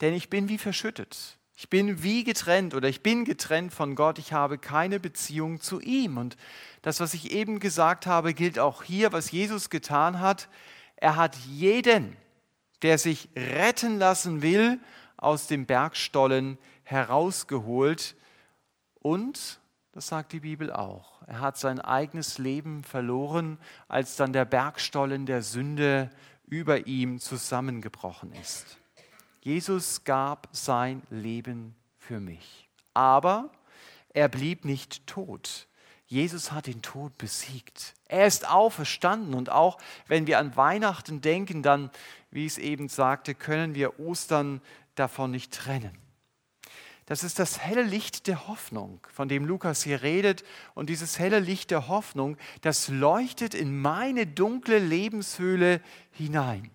Denn 0.00 0.14
ich 0.14 0.28
bin 0.28 0.48
wie 0.48 0.58
verschüttet. 0.58 1.38
Ich 1.58 1.70
bin 1.70 2.02
wie 2.02 2.22
getrennt 2.22 2.74
oder 2.74 2.86
ich 2.86 3.02
bin 3.02 3.24
getrennt 3.24 3.72
von 3.72 3.94
Gott. 3.94 4.18
Ich 4.18 4.34
habe 4.34 4.58
keine 4.58 5.00
Beziehung 5.00 5.58
zu 5.58 5.80
ihm. 5.80 6.18
Und 6.18 6.36
das, 6.82 7.00
was 7.00 7.14
ich 7.14 7.32
eben 7.32 7.60
gesagt 7.60 8.06
habe, 8.06 8.34
gilt 8.34 8.58
auch 8.58 8.82
hier, 8.82 9.12
was 9.12 9.30
Jesus 9.30 9.70
getan 9.70 10.20
hat. 10.20 10.50
Er 10.96 11.16
hat 11.16 11.34
jeden, 11.36 12.14
der 12.82 12.98
sich 12.98 13.30
retten 13.34 13.98
lassen 13.98 14.42
will, 14.42 14.78
aus 15.16 15.46
dem 15.46 15.64
Bergstollen 15.64 16.58
herausgeholt. 16.84 18.16
Und, 19.00 19.58
das 19.92 20.08
sagt 20.08 20.32
die 20.34 20.40
Bibel 20.40 20.70
auch, 20.70 21.22
er 21.26 21.40
hat 21.40 21.56
sein 21.56 21.80
eigenes 21.80 22.36
Leben 22.36 22.84
verloren, 22.84 23.58
als 23.88 24.16
dann 24.16 24.34
der 24.34 24.44
Bergstollen 24.44 25.24
der 25.24 25.42
Sünde 25.42 26.10
über 26.46 26.86
ihm 26.86 27.18
zusammengebrochen 27.18 28.34
ist. 28.34 28.78
Jesus 29.46 30.02
gab 30.02 30.48
sein 30.50 31.02
Leben 31.08 31.76
für 31.98 32.18
mich. 32.18 32.68
Aber 32.94 33.52
er 34.12 34.28
blieb 34.28 34.64
nicht 34.64 35.06
tot. 35.06 35.68
Jesus 36.06 36.50
hat 36.50 36.66
den 36.66 36.82
Tod 36.82 37.16
besiegt. 37.16 37.94
Er 38.08 38.26
ist 38.26 38.50
auferstanden 38.50 39.34
und 39.34 39.48
auch 39.48 39.78
wenn 40.08 40.26
wir 40.26 40.40
an 40.40 40.56
Weihnachten 40.56 41.20
denken, 41.20 41.62
dann, 41.62 41.92
wie 42.32 42.44
ich 42.44 42.54
es 42.54 42.58
eben 42.58 42.88
sagte, 42.88 43.36
können 43.36 43.76
wir 43.76 44.00
Ostern 44.00 44.60
davon 44.96 45.30
nicht 45.30 45.54
trennen. 45.54 45.96
Das 47.04 47.22
ist 47.22 47.38
das 47.38 47.60
helle 47.60 47.84
Licht 47.84 48.26
der 48.26 48.48
Hoffnung, 48.48 48.98
von 49.12 49.28
dem 49.28 49.44
Lukas 49.44 49.84
hier 49.84 50.02
redet. 50.02 50.42
Und 50.74 50.90
dieses 50.90 51.20
helle 51.20 51.38
Licht 51.38 51.70
der 51.70 51.86
Hoffnung, 51.86 52.36
das 52.62 52.88
leuchtet 52.88 53.54
in 53.54 53.80
meine 53.80 54.26
dunkle 54.26 54.80
Lebenshöhle 54.80 55.80
hinein. 56.10 56.72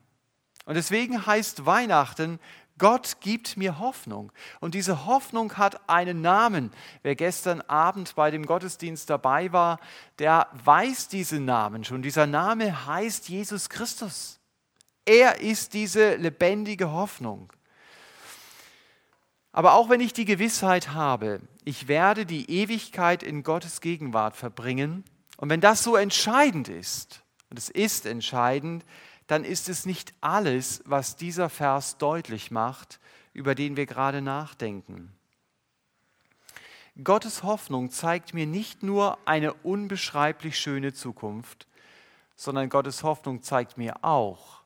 Und 0.65 0.75
deswegen 0.75 1.25
heißt 1.25 1.65
Weihnachten 1.65 2.39
Gott 2.81 3.17
gibt 3.21 3.57
mir 3.57 3.77
Hoffnung. 3.77 4.31
Und 4.59 4.73
diese 4.73 5.05
Hoffnung 5.05 5.55
hat 5.55 5.87
einen 5.87 6.21
Namen. 6.21 6.71
Wer 7.03 7.15
gestern 7.15 7.61
Abend 7.61 8.15
bei 8.15 8.31
dem 8.31 8.43
Gottesdienst 8.43 9.07
dabei 9.07 9.53
war, 9.53 9.79
der 10.17 10.47
weiß 10.63 11.07
diesen 11.07 11.45
Namen 11.45 11.83
schon. 11.83 12.01
Dieser 12.01 12.25
Name 12.25 12.87
heißt 12.87 13.29
Jesus 13.29 13.69
Christus. 13.69 14.39
Er 15.05 15.41
ist 15.41 15.75
diese 15.75 16.15
lebendige 16.15 16.91
Hoffnung. 16.91 17.53
Aber 19.51 19.75
auch 19.75 19.89
wenn 19.89 20.01
ich 20.01 20.13
die 20.13 20.25
Gewissheit 20.25 20.89
habe, 20.89 21.39
ich 21.63 21.87
werde 21.87 22.25
die 22.25 22.49
Ewigkeit 22.49 23.21
in 23.21 23.43
Gottes 23.43 23.81
Gegenwart 23.81 24.35
verbringen, 24.35 25.03
und 25.37 25.49
wenn 25.49 25.61
das 25.61 25.83
so 25.83 25.95
entscheidend 25.95 26.67
ist, 26.67 27.21
und 27.51 27.59
es 27.59 27.69
ist 27.69 28.07
entscheidend, 28.07 28.85
dann 29.31 29.45
ist 29.45 29.69
es 29.69 29.85
nicht 29.85 30.13
alles, 30.19 30.83
was 30.83 31.15
dieser 31.15 31.47
Vers 31.47 31.97
deutlich 31.97 32.51
macht, 32.51 32.99
über 33.31 33.55
den 33.55 33.77
wir 33.77 33.85
gerade 33.85 34.21
nachdenken. 34.21 35.13
Gottes 37.01 37.41
Hoffnung 37.41 37.91
zeigt 37.91 38.33
mir 38.33 38.45
nicht 38.45 38.83
nur 38.83 39.17
eine 39.25 39.53
unbeschreiblich 39.53 40.59
schöne 40.59 40.91
Zukunft, 40.91 41.65
sondern 42.35 42.67
Gottes 42.67 43.03
Hoffnung 43.03 43.41
zeigt 43.41 43.77
mir 43.77 44.03
auch, 44.03 44.63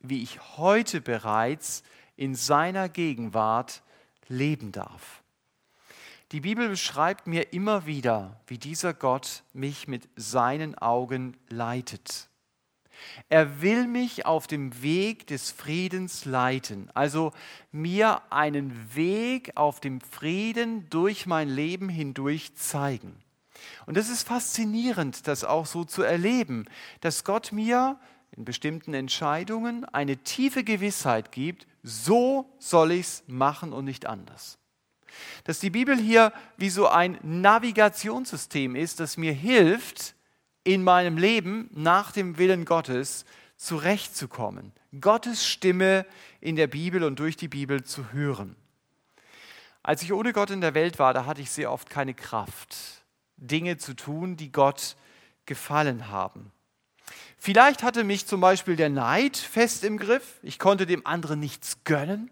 wie 0.00 0.22
ich 0.22 0.40
heute 0.56 1.02
bereits 1.02 1.82
in 2.16 2.34
seiner 2.34 2.88
Gegenwart 2.88 3.82
leben 4.28 4.72
darf. 4.72 5.22
Die 6.32 6.40
Bibel 6.40 6.70
beschreibt 6.70 7.26
mir 7.26 7.52
immer 7.52 7.84
wieder, 7.84 8.40
wie 8.46 8.56
dieser 8.56 8.94
Gott 8.94 9.42
mich 9.52 9.88
mit 9.88 10.08
seinen 10.16 10.74
Augen 10.74 11.36
leitet. 11.50 12.30
Er 13.28 13.60
will 13.62 13.86
mich 13.86 14.26
auf 14.26 14.46
dem 14.46 14.82
Weg 14.82 15.26
des 15.26 15.50
Friedens 15.50 16.24
leiten, 16.24 16.90
also 16.94 17.32
mir 17.72 18.22
einen 18.30 18.94
Weg 18.94 19.52
auf 19.56 19.80
dem 19.80 20.00
Frieden 20.00 20.88
durch 20.90 21.26
mein 21.26 21.48
Leben 21.48 21.88
hindurch 21.88 22.54
zeigen. 22.54 23.16
Und 23.86 23.96
es 23.96 24.08
ist 24.08 24.26
faszinierend, 24.26 25.26
das 25.26 25.44
auch 25.44 25.66
so 25.66 25.84
zu 25.84 26.02
erleben, 26.02 26.66
dass 27.00 27.24
Gott 27.24 27.52
mir 27.52 27.98
in 28.36 28.44
bestimmten 28.44 28.94
Entscheidungen 28.94 29.84
eine 29.86 30.18
tiefe 30.18 30.64
Gewissheit 30.64 31.32
gibt, 31.32 31.66
so 31.82 32.50
soll 32.58 32.92
ich 32.92 33.06
es 33.06 33.24
machen 33.26 33.72
und 33.72 33.84
nicht 33.84 34.06
anders. 34.06 34.58
Dass 35.44 35.60
die 35.60 35.70
Bibel 35.70 35.96
hier 35.96 36.32
wie 36.56 36.68
so 36.68 36.88
ein 36.88 37.18
Navigationssystem 37.22 38.76
ist, 38.76 39.00
das 39.00 39.16
mir 39.16 39.32
hilft, 39.32 40.15
in 40.66 40.82
meinem 40.82 41.16
Leben 41.16 41.70
nach 41.72 42.10
dem 42.10 42.38
Willen 42.38 42.64
Gottes 42.64 43.24
zurechtzukommen, 43.56 44.72
Gottes 45.00 45.46
Stimme 45.46 46.04
in 46.40 46.56
der 46.56 46.66
Bibel 46.66 47.04
und 47.04 47.20
durch 47.20 47.36
die 47.36 47.46
Bibel 47.46 47.84
zu 47.84 48.12
hören. 48.12 48.56
Als 49.84 50.02
ich 50.02 50.12
ohne 50.12 50.32
Gott 50.32 50.50
in 50.50 50.60
der 50.60 50.74
Welt 50.74 50.98
war, 50.98 51.14
da 51.14 51.24
hatte 51.24 51.40
ich 51.40 51.50
sehr 51.52 51.70
oft 51.70 51.88
keine 51.88 52.14
Kraft, 52.14 52.76
Dinge 53.36 53.78
zu 53.78 53.94
tun, 53.94 54.36
die 54.36 54.50
Gott 54.50 54.96
gefallen 55.46 56.08
haben. 56.08 56.50
Vielleicht 57.38 57.84
hatte 57.84 58.02
mich 58.02 58.26
zum 58.26 58.40
Beispiel 58.40 58.74
der 58.74 58.90
Neid 58.90 59.36
fest 59.36 59.84
im 59.84 59.98
Griff. 59.98 60.40
Ich 60.42 60.58
konnte 60.58 60.84
dem 60.84 61.06
anderen 61.06 61.38
nichts 61.38 61.84
gönnen. 61.84 62.28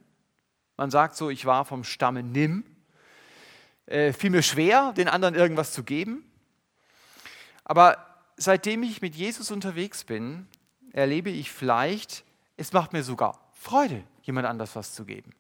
Man 0.76 0.90
sagt 0.90 1.14
so, 1.14 1.30
ich 1.30 1.46
war 1.46 1.64
vom 1.64 1.84
Stamme 1.84 2.24
Nimm. 2.24 2.64
Äh, 3.86 4.12
fiel 4.12 4.30
mir 4.30 4.42
schwer, 4.42 4.92
den 4.92 5.06
anderen 5.06 5.36
irgendwas 5.36 5.72
zu 5.72 5.84
geben. 5.84 6.28
Aber 7.62 8.13
seitdem 8.36 8.82
ich 8.82 9.02
mit 9.02 9.14
Jesus 9.14 9.50
unterwegs 9.50 10.04
bin, 10.04 10.46
erlebe 10.92 11.30
ich 11.30 11.50
vielleicht, 11.50 12.24
es 12.56 12.72
macht 12.72 12.92
mir 12.92 13.02
sogar 13.02 13.40
Freude, 13.52 14.04
jemand 14.22 14.46
anders 14.46 14.76
was 14.76 14.94
zu 14.94 15.04
geben. 15.04 15.32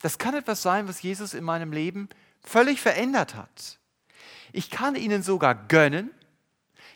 Das 0.00 0.18
kann 0.18 0.34
etwas 0.34 0.62
sein, 0.62 0.88
was 0.88 1.02
Jesus 1.02 1.34
in 1.34 1.44
meinem 1.44 1.72
Leben 1.72 2.08
völlig 2.42 2.80
verändert 2.80 3.34
hat. 3.34 3.78
Ich 4.52 4.70
kann 4.70 4.96
ihnen 4.96 5.22
sogar 5.22 5.54
gönnen, 5.54 6.10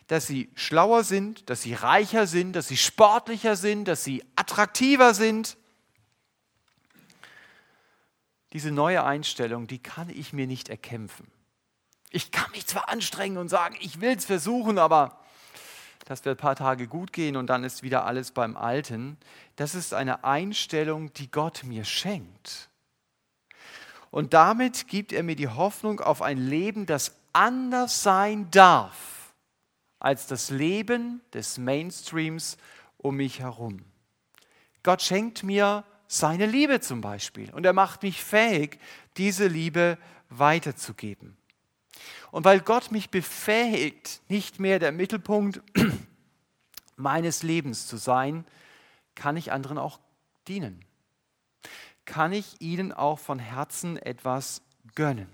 dass 0.07 0.27
sie 0.27 0.49
schlauer 0.55 1.03
sind, 1.03 1.49
dass 1.49 1.61
sie 1.61 1.73
reicher 1.73 2.27
sind, 2.27 2.53
dass 2.53 2.67
sie 2.67 2.77
sportlicher 2.77 3.55
sind, 3.55 3.87
dass 3.87 4.03
sie 4.03 4.23
attraktiver 4.35 5.13
sind. 5.13 5.57
Diese 8.53 8.71
neue 8.71 9.03
Einstellung, 9.03 9.67
die 9.67 9.79
kann 9.79 10.09
ich 10.09 10.31
mir 10.31 10.47
nicht 10.47 10.69
erkämpfen. 10.69 11.27
Ich 12.11 12.31
kann 12.31 12.51
mich 12.51 12.67
zwar 12.67 12.89
anstrengen 12.89 13.37
und 13.37 13.49
sagen, 13.49 13.75
ich 13.79 13.99
will 13.99 14.15
es 14.15 14.25
versuchen, 14.25 14.77
aber 14.77 15.19
das 16.05 16.23
wird 16.23 16.37
ein 16.37 16.41
paar 16.41 16.55
Tage 16.55 16.87
gut 16.87 17.11
gehen 17.11 17.35
und 17.35 17.47
dann 17.47 17.63
ist 17.63 17.83
wieder 17.83 18.05
alles 18.05 18.31
beim 18.31 18.55
Alten. 18.55 19.17
Das 19.55 19.75
ist 19.75 19.93
eine 19.93 20.23
Einstellung, 20.23 21.11
die 21.13 21.29
Gott 21.29 21.63
mir 21.63 21.83
schenkt. 21.83 22.69
Und 24.11 24.33
damit 24.33 24.87
gibt 24.87 25.11
er 25.11 25.23
mir 25.23 25.35
die 25.35 25.49
Hoffnung 25.49 25.99
auf 25.99 26.21
ein 26.21 26.37
Leben, 26.37 26.85
das 26.85 27.15
anders 27.33 28.01
sein 28.03 28.49
darf 28.51 29.33
als 29.99 30.27
das 30.27 30.51
Leben 30.51 31.21
des 31.33 31.57
Mainstreams 31.57 32.57
um 32.97 33.15
mich 33.15 33.39
herum. 33.39 33.83
Gott 34.83 35.01
schenkt 35.01 35.43
mir 35.43 35.83
seine 36.07 36.45
Liebe 36.45 36.79
zum 36.79 37.01
Beispiel 37.01 37.51
und 37.51 37.65
er 37.65 37.73
macht 37.73 38.03
mich 38.03 38.23
fähig, 38.23 38.79
diese 39.17 39.47
Liebe 39.47 39.97
weiterzugeben. 40.29 41.35
Und 42.35 42.43
weil 42.43 42.59
Gott 42.59 42.91
mich 42.91 43.11
befähigt, 43.11 44.21
nicht 44.27 44.59
mehr 44.59 44.77
der 44.77 44.91
Mittelpunkt 44.91 45.61
meines 46.97 47.43
Lebens 47.43 47.87
zu 47.87 47.95
sein, 47.95 48.43
kann 49.15 49.37
ich 49.37 49.53
anderen 49.53 49.77
auch 49.77 50.01
dienen. 50.45 50.83
Kann 52.03 52.33
ich 52.33 52.59
ihnen 52.59 52.91
auch 52.91 53.19
von 53.19 53.39
Herzen 53.39 53.95
etwas 53.95 54.61
gönnen. 54.95 55.29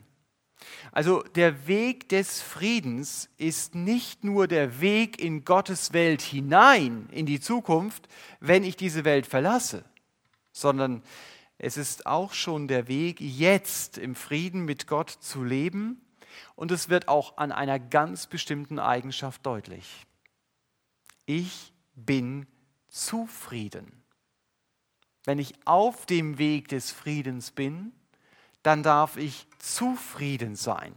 Also 0.92 1.24
der 1.24 1.66
Weg 1.66 2.08
des 2.10 2.40
Friedens 2.40 3.32
ist 3.38 3.74
nicht 3.74 4.24
nur 4.24 4.48
der 4.48 4.80
Weg 4.80 5.20
in 5.20 5.44
Gottes 5.44 5.94
Welt 5.94 6.22
hinein, 6.22 7.10
in 7.12 7.26
die 7.26 7.40
Zukunft, 7.40 8.10
wenn 8.42 8.64
ich 8.64 8.76
diese 8.76 9.06
Welt 9.06 9.26
verlasse, 9.26 9.86
sondern 10.52 11.02
es 11.58 11.78
ist 11.78 12.06
auch 12.06 12.34
schon 12.34 12.68
der 12.68 12.88
Weg, 12.88 13.20
jetzt 13.20 13.98
im 13.98 14.14
Frieden 14.14 14.66
mit 14.66 14.86
Gott 14.86 15.10
zu 15.10 15.44
leben 15.44 16.00
und 16.56 16.72
es 16.72 16.89
wird 16.89 17.08
auch 17.08 17.38
an 17.38 17.52
einer 17.52 17.80
ganz 17.80 18.28
bestimmten 18.28 18.80
Eigenschaft 18.80 19.46
deutlich. 19.46 20.06
Ich 21.26 21.74
bin 21.96 22.48
zufrieden. 22.88 24.04
Wenn 25.24 25.39
ich 25.39 25.54
auf 25.65 26.06
dem 26.06 26.38
Weg 26.38 26.67
des 26.67 26.91
Friedens 26.91 27.52
bin, 27.52 27.91
dann 28.63 28.84
darf 28.84 29.17
ich 29.17 29.48
zufrieden 29.60 30.56
sein. 30.56 30.96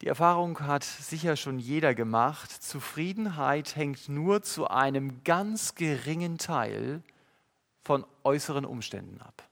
Die 0.00 0.06
Erfahrung 0.06 0.60
hat 0.60 0.84
sicher 0.84 1.36
schon 1.36 1.58
jeder 1.58 1.94
gemacht. 1.94 2.50
Zufriedenheit 2.50 3.74
hängt 3.74 4.08
nur 4.08 4.42
zu 4.42 4.68
einem 4.68 5.24
ganz 5.24 5.74
geringen 5.74 6.38
Teil 6.38 7.02
von 7.82 8.06
äußeren 8.22 8.64
Umständen 8.64 9.20
ab. 9.20 9.48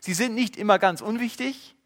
Sie 0.00 0.14
sind 0.14 0.34
nicht 0.34 0.56
immer 0.56 0.78
ganz 0.78 1.00
unwichtig, 1.00 1.76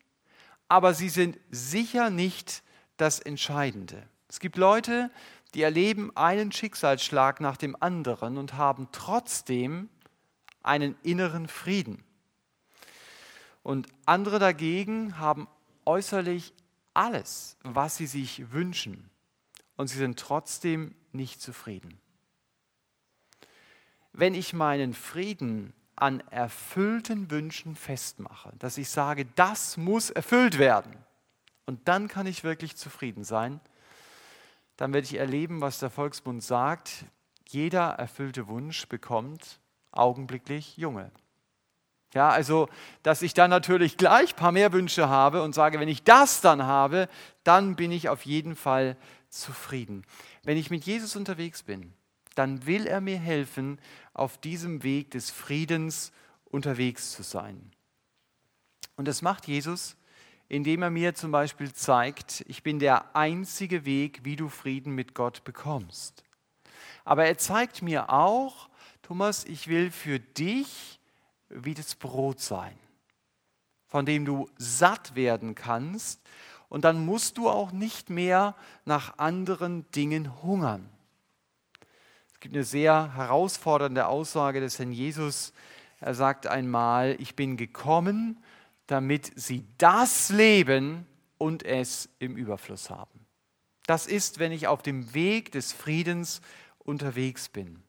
aber 0.69 0.95
sie 0.95 1.09
sind 1.09 1.39
sicher 1.51 2.11
nicht 2.11 2.63
das 2.97 3.21
Entscheidende. 3.21 4.09
Es 4.29 4.41
gibt 4.41 4.57
Leute, 4.57 5.11
die 5.55 5.63
erleben 5.63 6.15
einen 6.17 6.51
Schicksalsschlag 6.51 7.41
nach 7.41 7.57
dem 7.57 7.77
anderen 7.81 8.37
und 8.37 8.55
haben 8.55 8.89
trotzdem 8.91 9.89
einen 10.63 10.97
inneren 11.03 11.47
Frieden. 11.47 12.03
Und 13.63 13.87
andere 14.05 14.39
dagegen 14.39 15.19
haben 15.19 15.49
äußerlich 15.85 16.53
alles, 16.93 17.57
was 17.63 17.97
sie 17.97 18.07
sich 18.07 18.53
wünschen, 18.53 19.11
und 19.77 19.89
sie 19.89 19.99
sind 19.99 20.19
trotzdem 20.19 20.95
nicht 21.13 21.41
zufrieden. 21.41 21.99
Wenn 24.13 24.35
ich 24.35 24.53
meinen 24.53 24.95
Frieden 24.95 25.73
an 25.97 26.21
erfüllten 26.31 27.31
Wünschen 27.31 27.77
festmache, 27.77 28.53
dass 28.59 28.79
ich 28.79 28.89
sage, 28.89 29.27
das 29.37 29.77
muss 29.77 30.11
erfüllt 30.11 30.59
werden. 30.59 30.97
Und 31.67 31.89
dann 31.89 32.09
kann 32.09 32.27
ich 32.27 32.45
wirklich 32.45 32.77
zufrieden 32.77 33.25
sein. 33.25 33.61
Dann 34.77 34.93
werde 34.93 35.07
ich 35.07 35.15
erleben, 35.15 35.61
was 35.61 35.79
der 35.79 35.91
Volksbund 35.91 36.43
sagt. 36.43 37.05
Jeder 37.49 37.91
erfüllte 37.91 38.49
Wunsch 38.49 38.89
bekommt 38.89 39.61
augenblicklich 39.93 40.77
Junge. 40.77 41.11
Ja, 42.13 42.29
also, 42.29 42.69
dass 43.03 43.23
ich 43.23 43.35
dann 43.35 43.51
natürlich 43.51 43.97
gleich 43.97 44.35
ein 44.35 44.37
paar 44.37 44.53
mehr 44.53 44.73
Wünsche 44.73 45.09
habe 45.09 45.43
und 45.43 45.55
sage, 45.55 45.81
wenn 45.81 45.89
ich 45.89 46.05
das 46.05 46.41
dann 46.41 46.63
habe, 46.63 47.09
dann 47.43 47.75
bin 47.77 47.91
ich 47.91 48.09
auf 48.09 48.25
jeden 48.25 48.55
Fall 48.55 48.97
zufrieden. 49.29 50.05
Wenn 50.45 50.57
ich 50.57 50.71
mit 50.71 50.85
Jesus 50.85 51.17
unterwegs 51.17 51.65
bin, 51.65 51.93
dann 52.35 52.67
will 52.67 52.87
er 52.87 53.01
mir 53.01 53.19
helfen, 53.19 53.79
auf 54.13 54.39
diesem 54.39 54.83
Weg 54.83 55.11
des 55.11 55.31
Friedens 55.31 56.13
unterwegs 56.45 57.13
zu 57.13 57.23
sein. 57.23 57.73
Und 58.97 59.09
das 59.09 59.23
macht 59.23 59.47
Jesus, 59.47 59.97
indem 60.49 60.83
er 60.83 60.91
mir 60.91 61.15
zum 61.15 61.31
Beispiel 61.31 61.73
zeigt, 61.73 62.45
ich 62.47 62.63
bin 62.63 62.79
der 62.79 63.17
einzige 63.17 63.85
Weg, 63.85 64.21
wie 64.25 64.37
du 64.37 64.49
Frieden 64.49 64.95
mit 64.95 65.15
Gott 65.15 65.43
bekommst. 65.45 66.23
Aber 67.05 67.25
er 67.25 67.39
zeigt 67.39 67.83
mir 67.83 68.11
auch, 68.11 68.69
Thomas, 69.03 69.45
ich 69.45 69.69
will 69.69 69.91
für 69.91 70.21
dich 70.21 71.01
wie 71.49 71.75
das 71.75 71.95
Brot 71.95 72.41
sein, 72.41 72.77
von 73.87 74.07
dem 74.07 74.25
du 74.25 74.49
satt 74.57 75.15
werden 75.15 75.55
kannst. 75.55 76.21
Und 76.69 76.85
dann 76.85 77.05
musst 77.05 77.37
du 77.37 77.49
auch 77.49 77.73
nicht 77.73 78.11
mehr 78.11 78.55
nach 78.85 79.19
anderen 79.19 79.91
Dingen 79.93 80.43
hungern 80.43 80.89
gibt 82.45 82.57
eine 82.57 82.65
sehr 82.65 83.17
herausfordernde 83.17 84.07
Aussage 84.07 84.61
des 84.61 84.79
Herrn 84.79 84.93
Jesus. 84.93 85.55
Er 85.99 86.15
sagt 86.15 86.47
einmal, 86.47 87.17
ich 87.19 87.37
bin 87.37 87.57
gekommen, 87.57 88.39
damit 88.87 89.33
sie 89.35 89.65
das 89.79 90.29
leben 90.29 91.07
und 91.39 91.63
es 91.63 92.11
im 92.19 92.37
Überfluss 92.37 92.91
haben. 92.91 93.25
Das 93.87 94.07
ist, 94.07 94.41
wenn 94.41 94.53
ich 94.53 94.67
auf 94.67 94.83
dem 94.83 95.15
Weg 95.15 95.53
des 95.53 95.73
Friedens 95.73 96.43
unterwegs 96.81 97.49
bin. 97.49 97.83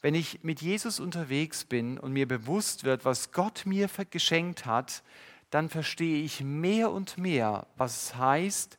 Wenn 0.00 0.16
ich 0.16 0.42
mit 0.42 0.60
Jesus 0.60 0.98
unterwegs 0.98 1.64
bin 1.64 1.96
und 1.96 2.12
mir 2.12 2.26
bewusst 2.26 2.82
wird, 2.82 3.04
was 3.04 3.30
Gott 3.30 3.66
mir 3.66 3.88
geschenkt 4.10 4.66
hat, 4.66 5.04
dann 5.50 5.68
verstehe 5.68 6.24
ich 6.24 6.40
mehr 6.40 6.90
und 6.90 7.18
mehr, 7.18 7.68
was 7.76 8.02
es 8.02 8.16
heißt, 8.16 8.78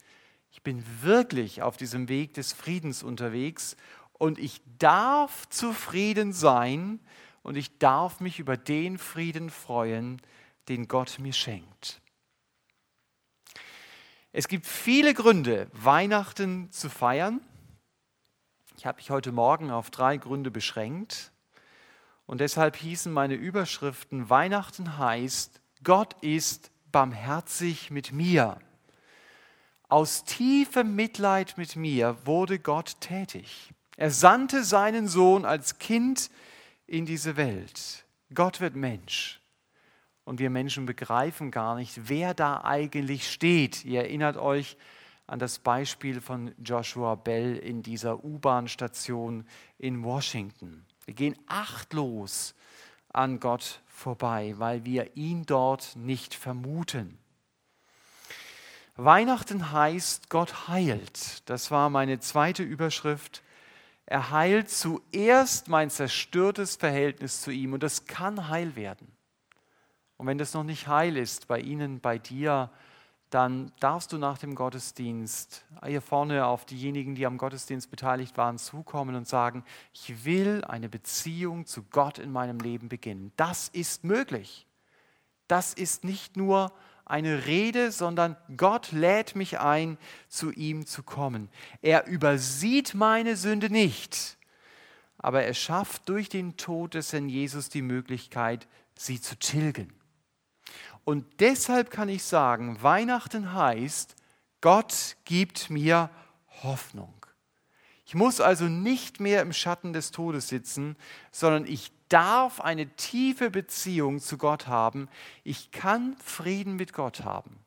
ich 0.52 0.64
bin 0.64 0.84
wirklich 1.02 1.62
auf 1.62 1.78
diesem 1.78 2.10
Weg 2.10 2.34
des 2.34 2.52
Friedens 2.52 3.04
unterwegs 3.04 3.78
und 4.18 4.40
ich 4.40 4.62
darf 4.80 5.48
zufrieden 5.50 6.34
sein 6.34 7.00
und 7.44 7.58
ich 7.58 7.78
darf 7.78 8.20
mich 8.20 8.40
über 8.40 8.58
den 8.58 8.98
Frieden 8.98 9.50
freuen, 9.50 10.22
den 10.68 10.88
Gott 10.88 11.20
mir 11.20 11.34
schenkt. 11.34 12.02
Es 14.32 14.48
gibt 14.48 14.66
viele 14.66 15.14
Gründe, 15.14 15.70
Weihnachten 15.72 16.72
zu 16.72 16.90
feiern. 16.90 17.40
Ich 18.78 18.86
habe 18.86 18.98
mich 18.98 19.10
heute 19.10 19.32
Morgen 19.32 19.72
auf 19.72 19.92
drei 19.92 20.18
Gründe 20.18 20.52
beschränkt. 20.52 21.32
Und 22.26 22.42
deshalb 22.42 22.76
hießen 22.76 23.14
meine 23.14 23.36
Überschriften, 23.36 24.30
Weihnachten 24.30 24.98
heißt, 24.98 25.62
Gott 25.84 26.16
ist 26.22 26.72
barmherzig 26.92 27.92
mit 27.92 28.12
mir. 28.12 28.58
Aus 29.88 30.24
tiefem 30.24 30.96
Mitleid 30.96 31.58
mit 31.58 31.76
mir 31.76 32.18
wurde 32.26 32.58
Gott 32.58 33.00
tätig. 33.00 33.75
Er 33.98 34.12
sandte 34.12 34.64
seinen 34.64 35.08
Sohn 35.08 35.46
als 35.46 35.80
Kind 35.80 36.30
in 36.88 37.06
diese 37.06 37.38
Welt. 37.38 38.06
Gott 38.34 38.60
wird 38.62 38.76
Mensch. 38.76 39.40
Und 40.24 40.40
wir 40.40 40.50
Menschen 40.50 40.86
begreifen 40.86 41.52
gar 41.52 41.76
nicht, 41.76 42.10
wer 42.10 42.34
da 42.34 42.64
eigentlich 42.64 43.32
steht. 43.32 43.86
Ihr 43.86 44.02
erinnert 44.02 44.38
euch 44.38 44.76
an 45.28 45.40
das 45.40 45.60
Beispiel 45.60 46.20
von 46.20 46.54
Joshua 46.64 47.16
Bell 47.16 47.58
in 47.58 47.84
dieser 47.84 48.24
U-Bahn-Station 48.24 49.48
in 49.78 50.04
Washington. 50.04 50.86
Wir 51.06 51.14
gehen 51.14 51.38
achtlos 51.48 52.56
an 53.14 53.40
Gott 53.40 53.82
vorbei, 53.88 54.56
weil 54.58 54.84
wir 54.84 55.16
ihn 55.16 55.46
dort 55.46 55.96
nicht 55.96 56.34
vermuten. 56.34 57.18
Weihnachten 58.98 59.72
heißt, 59.72 60.30
Gott 60.30 60.68
heilt. 60.68 61.50
Das 61.50 61.70
war 61.70 61.90
meine 61.90 62.20
zweite 62.20 62.64
Überschrift. 62.64 63.44
Er 64.06 64.32
heilt 64.32 64.70
zuerst 64.70 65.68
mein 65.68 65.90
zerstörtes 65.90 66.76
Verhältnis 66.76 67.42
zu 67.42 67.52
ihm 67.52 67.74
und 67.74 67.82
das 67.82 68.06
kann 68.06 68.50
heil 68.50 68.76
werden. 68.76 69.12
Und 70.18 70.28
wenn 70.28 70.38
das 70.38 70.54
noch 70.54 70.64
nicht 70.64 70.88
heil 70.88 71.18
ist 71.18 71.48
bei 71.48 71.60
Ihnen, 71.60 72.00
bei 72.00 72.18
dir, 72.18 72.70
dann 73.30 73.72
darfst 73.80 74.14
du 74.14 74.18
nach 74.18 74.38
dem 74.38 74.56
Gottesdienst 74.56 75.66
hier 75.86 76.02
vorne 76.02 76.46
auf 76.46 76.66
diejenigen, 76.66 77.16
die 77.16 77.26
am 77.26 77.38
Gottesdienst 77.38 77.90
beteiligt 77.90 78.38
waren, 78.38 78.58
zukommen 78.58 79.16
und 79.16 79.28
sagen, 79.28 79.66
ich 79.94 80.24
will 80.24 80.64
eine 80.64 80.88
Beziehung 80.88 81.66
zu 81.66 81.84
Gott 81.84 82.20
in 82.20 82.32
meinem 82.32 82.60
Leben 82.60 82.88
beginnen. 82.88 83.34
Das 83.36 83.68
ist 83.68 84.04
möglich. 84.04 84.68
Das 85.48 85.74
ist 85.74 86.04
nicht 86.04 86.38
nur 86.38 86.72
eine 87.06 87.46
Rede, 87.46 87.92
sondern 87.92 88.36
Gott 88.58 88.92
lädt 88.92 89.36
mich 89.36 89.60
ein, 89.60 89.98
zu 90.28 90.52
ihm 90.52 90.86
zu 90.86 91.04
kommen. 91.04 91.50
Er 91.82 92.08
übersieht 92.08 92.96
meine 92.96 93.36
Sünde 93.36 93.70
nicht, 93.70 94.38
aber 95.18 95.44
er 95.44 95.54
schafft 95.54 96.10
durch 96.10 96.30
den 96.30 96.58
Tod 96.58 96.96
des 96.96 97.14
Herrn 97.14 97.30
Jesus 97.30 97.70
die 97.70 97.84
Möglichkeit, 97.84 98.68
sie 98.96 99.22
zu 99.22 99.38
tilgen. 99.38 99.94
Und 101.04 101.40
deshalb 101.40 101.92
kann 101.92 102.10
ich 102.10 102.24
sagen, 102.24 102.82
Weihnachten 102.82 103.54
heißt, 103.54 104.16
Gott 104.62 105.18
gibt 105.26 105.70
mir 105.70 106.10
Hoffnung. 106.64 107.14
Ich 108.08 108.16
muss 108.16 108.42
also 108.42 108.66
nicht 108.66 109.20
mehr 109.20 109.42
im 109.42 109.54
Schatten 109.54 109.94
des 109.94 110.12
Todes 110.12 110.48
sitzen, 110.48 110.96
sondern 111.32 111.66
ich 111.66 111.92
darf 112.10 112.62
eine 112.62 112.88
tiefe 112.96 113.50
Beziehung 113.50 114.20
zu 114.20 114.38
Gott 114.38 114.68
haben. 114.68 115.10
Ich 115.44 115.72
kann 115.72 116.16
Frieden 116.24 116.76
mit 116.76 116.94
Gott 116.94 117.24
haben. 117.24 117.60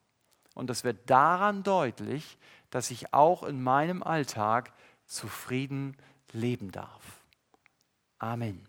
Und 0.55 0.69
das 0.71 0.85
wird 0.85 1.09
daran 1.09 1.63
deutlich, 1.63 2.39
dass 2.71 2.91
ich 2.91 3.15
auch 3.15 3.43
in 3.43 3.63
meinem 3.63 4.03
Alltag 4.03 4.73
zufrieden 5.07 5.97
leben 6.33 6.71
darf. 6.73 7.21
Amen. 8.19 8.67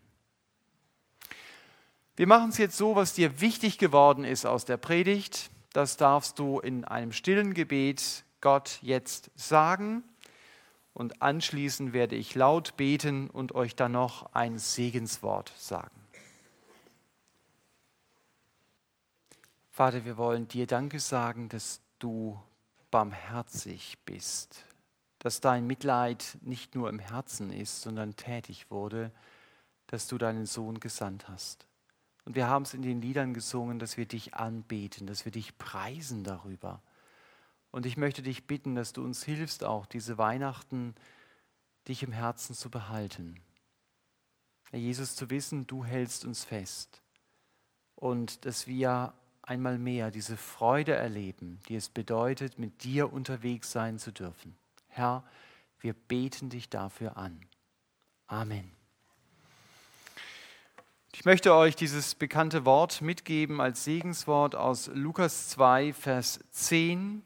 Wir 2.16 2.28
machen 2.28 2.50
es 2.50 2.58
jetzt 2.58 2.78
so, 2.78 2.96
was 2.96 3.14
dir 3.14 3.42
wichtig 3.42 3.78
geworden 3.78 4.26
ist 4.26 4.46
aus 4.46 4.66
der 4.66 4.78
Predigt. 4.78 5.52
Das 5.74 5.98
darfst 5.98 6.38
du 6.38 6.60
in 6.60 6.84
einem 6.84 7.12
stillen 7.12 7.54
Gebet 7.54 8.24
Gott 8.42 8.80
jetzt 8.82 9.32
sagen. 9.36 10.04
Und 11.00 11.22
anschließend 11.22 11.94
werde 11.94 12.18
ich 12.18 12.36
laut 12.36 12.76
beten 12.76 13.30
und 13.30 13.56
euch 13.56 13.74
dann 13.74 13.94
noch 13.94 14.34
ein 14.34 14.60
Segenswort 14.60 15.50
sagen. 15.56 15.96
Vater, 19.70 20.04
wir 20.04 20.18
wollen 20.18 20.50
dir 20.50 20.68
Danke 20.68 21.00
sagen, 21.00 21.48
dass 21.48 21.80
du 22.00 22.38
barmherzig 22.92 23.98
bist, 24.04 24.66
dass 25.20 25.40
dein 25.40 25.66
Mitleid 25.66 26.38
nicht 26.42 26.76
nur 26.76 26.90
im 26.90 27.00
Herzen 27.00 27.54
ist, 27.54 27.82
sondern 27.82 28.18
tätig 28.18 28.70
wurde, 28.70 29.14
dass 29.88 30.08
du 30.08 30.18
deinen 30.18 30.46
Sohn 30.46 30.82
gesandt 30.82 31.30
hast. 31.30 31.66
Und 32.26 32.36
wir 32.36 32.50
haben 32.50 32.64
es 32.64 32.74
in 32.74 32.82
den 32.82 33.02
Liedern 33.02 33.34
gesungen, 33.34 33.80
dass 33.80 33.96
wir 33.96 34.06
dich 34.06 34.34
anbeten, 34.34 35.08
dass 35.08 35.24
wir 35.24 35.32
dich 35.32 35.58
preisen 35.58 36.26
darüber. 36.26 36.82
Und 37.72 37.86
ich 37.86 37.98
möchte 37.98 38.22
dich 38.22 38.48
bitten, 38.48 38.76
dass 38.76 38.94
du 38.94 39.04
uns 39.04 39.24
hilfst, 39.24 39.64
auch 39.64 39.86
diese 39.86 40.18
Weihnachten 40.18 40.96
dich 41.88 42.04
im 42.04 42.12
Herzen 42.12 42.56
zu 42.56 42.70
behalten. 42.70 43.40
Herr 44.72 44.80
Jesus, 44.80 45.16
zu 45.16 45.30
wissen, 45.30 45.68
du 45.68 45.84
hältst 45.84 46.26
uns 46.26 46.44
fest. 46.44 47.02
Und 47.96 48.46
dass 48.46 48.68
wir 48.68 49.14
einmal 49.42 49.78
mehr 49.78 50.12
diese 50.12 50.38
Freude 50.38 50.94
erleben, 50.94 51.60
die 51.68 51.76
es 51.76 51.90
bedeutet, 51.90 52.60
mit 52.60 52.84
dir 52.84 53.12
unterwegs 53.12 53.72
sein 53.72 54.00
zu 54.00 54.12
dürfen. 54.12 54.56
Herr, 54.88 55.24
wir 55.80 55.94
beten 55.94 56.50
dich 56.50 56.70
dafür 56.70 57.18
an. 57.18 57.40
Amen. 58.28 58.72
Ich 61.14 61.26
möchte 61.26 61.54
euch 61.54 61.76
dieses 61.76 62.14
bekannte 62.16 62.64
Wort 62.66 63.02
mitgeben 63.02 63.60
als 63.60 63.84
Segenswort 63.84 64.56
aus 64.56 64.88
Lukas 64.94 65.50
2, 65.50 65.94
Vers 65.94 66.40
10. 66.52 67.24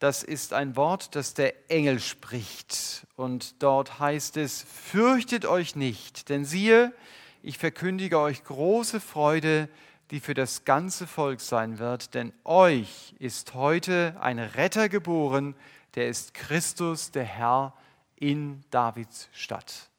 Das 0.00 0.22
ist 0.22 0.54
ein 0.54 0.76
Wort, 0.76 1.14
das 1.14 1.34
der 1.34 1.70
Engel 1.70 2.00
spricht. 2.00 3.06
Und 3.16 3.62
dort 3.62 3.98
heißt 4.00 4.38
es, 4.38 4.62
fürchtet 4.62 5.44
euch 5.44 5.76
nicht, 5.76 6.30
denn 6.30 6.46
siehe, 6.46 6.94
ich 7.42 7.58
verkündige 7.58 8.18
euch 8.18 8.42
große 8.42 8.98
Freude, 8.98 9.68
die 10.10 10.20
für 10.20 10.32
das 10.32 10.64
ganze 10.64 11.06
Volk 11.06 11.42
sein 11.42 11.78
wird, 11.78 12.14
denn 12.14 12.32
euch 12.44 13.14
ist 13.18 13.52
heute 13.52 14.16
ein 14.20 14.38
Retter 14.38 14.88
geboren, 14.88 15.54
der 15.94 16.08
ist 16.08 16.32
Christus, 16.32 17.10
der 17.10 17.24
Herr 17.24 17.74
in 18.16 18.64
Davids 18.70 19.28
Stadt. 19.32 19.90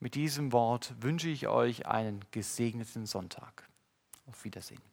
Mit 0.00 0.16
diesem 0.16 0.52
Wort 0.52 0.92
wünsche 1.00 1.28
ich 1.28 1.48
euch 1.48 1.86
einen 1.86 2.24
gesegneten 2.30 3.06
Sonntag. 3.06 3.68
Auf 4.26 4.44
Wiedersehen. 4.44 4.89